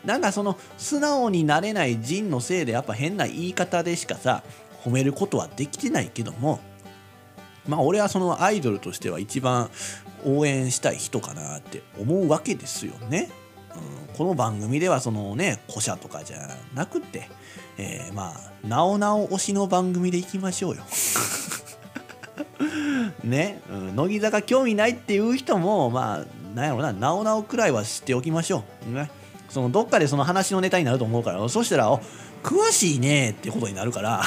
[0.06, 4.44] なんかその素直になれない人のせいでやっぱ変な言い方でしかさ
[4.84, 6.60] 褒めることはできてないけども
[7.68, 9.70] まあ俺はそのアイドルとしては一番
[10.26, 13.30] 応援したい人かなって思うわけですよね。
[13.76, 17.30] うん、この番組ではそのね古社とかじゃなくて、
[17.78, 20.84] えー、まあなおなお推しの番組でいきましょうよ。
[23.24, 28.92] ね、うん、乃木坂興味ないっていう人もまあなんやろうななおなおくらいは知っておきましょう。
[28.92, 29.10] ね、
[29.50, 32.02] そのどっかでその話のネタになると思うからそしたら「お
[32.44, 34.24] 詳しいね」ってことになるから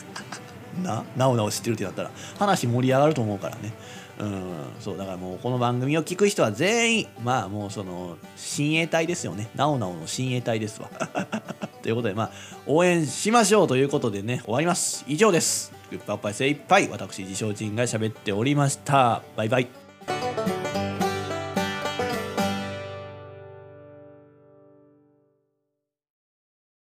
[0.82, 3.72] ななおなお知ってるってなったら話盛り上がると思うからね。
[4.18, 4.42] うん、
[4.80, 9.48] そうだからもうこの番組を聞く人は全員まあもうその親衛隊ですよね。
[9.54, 10.90] なおなおの親衛隊ですわ。
[11.82, 12.30] ということでまあ
[12.66, 15.04] 応援しましょうということでね終わります。
[15.06, 15.72] 以上です。
[15.90, 19.22] グッパッパイ精一杯私自称人が喋っておりました。
[19.36, 19.87] バイバイ。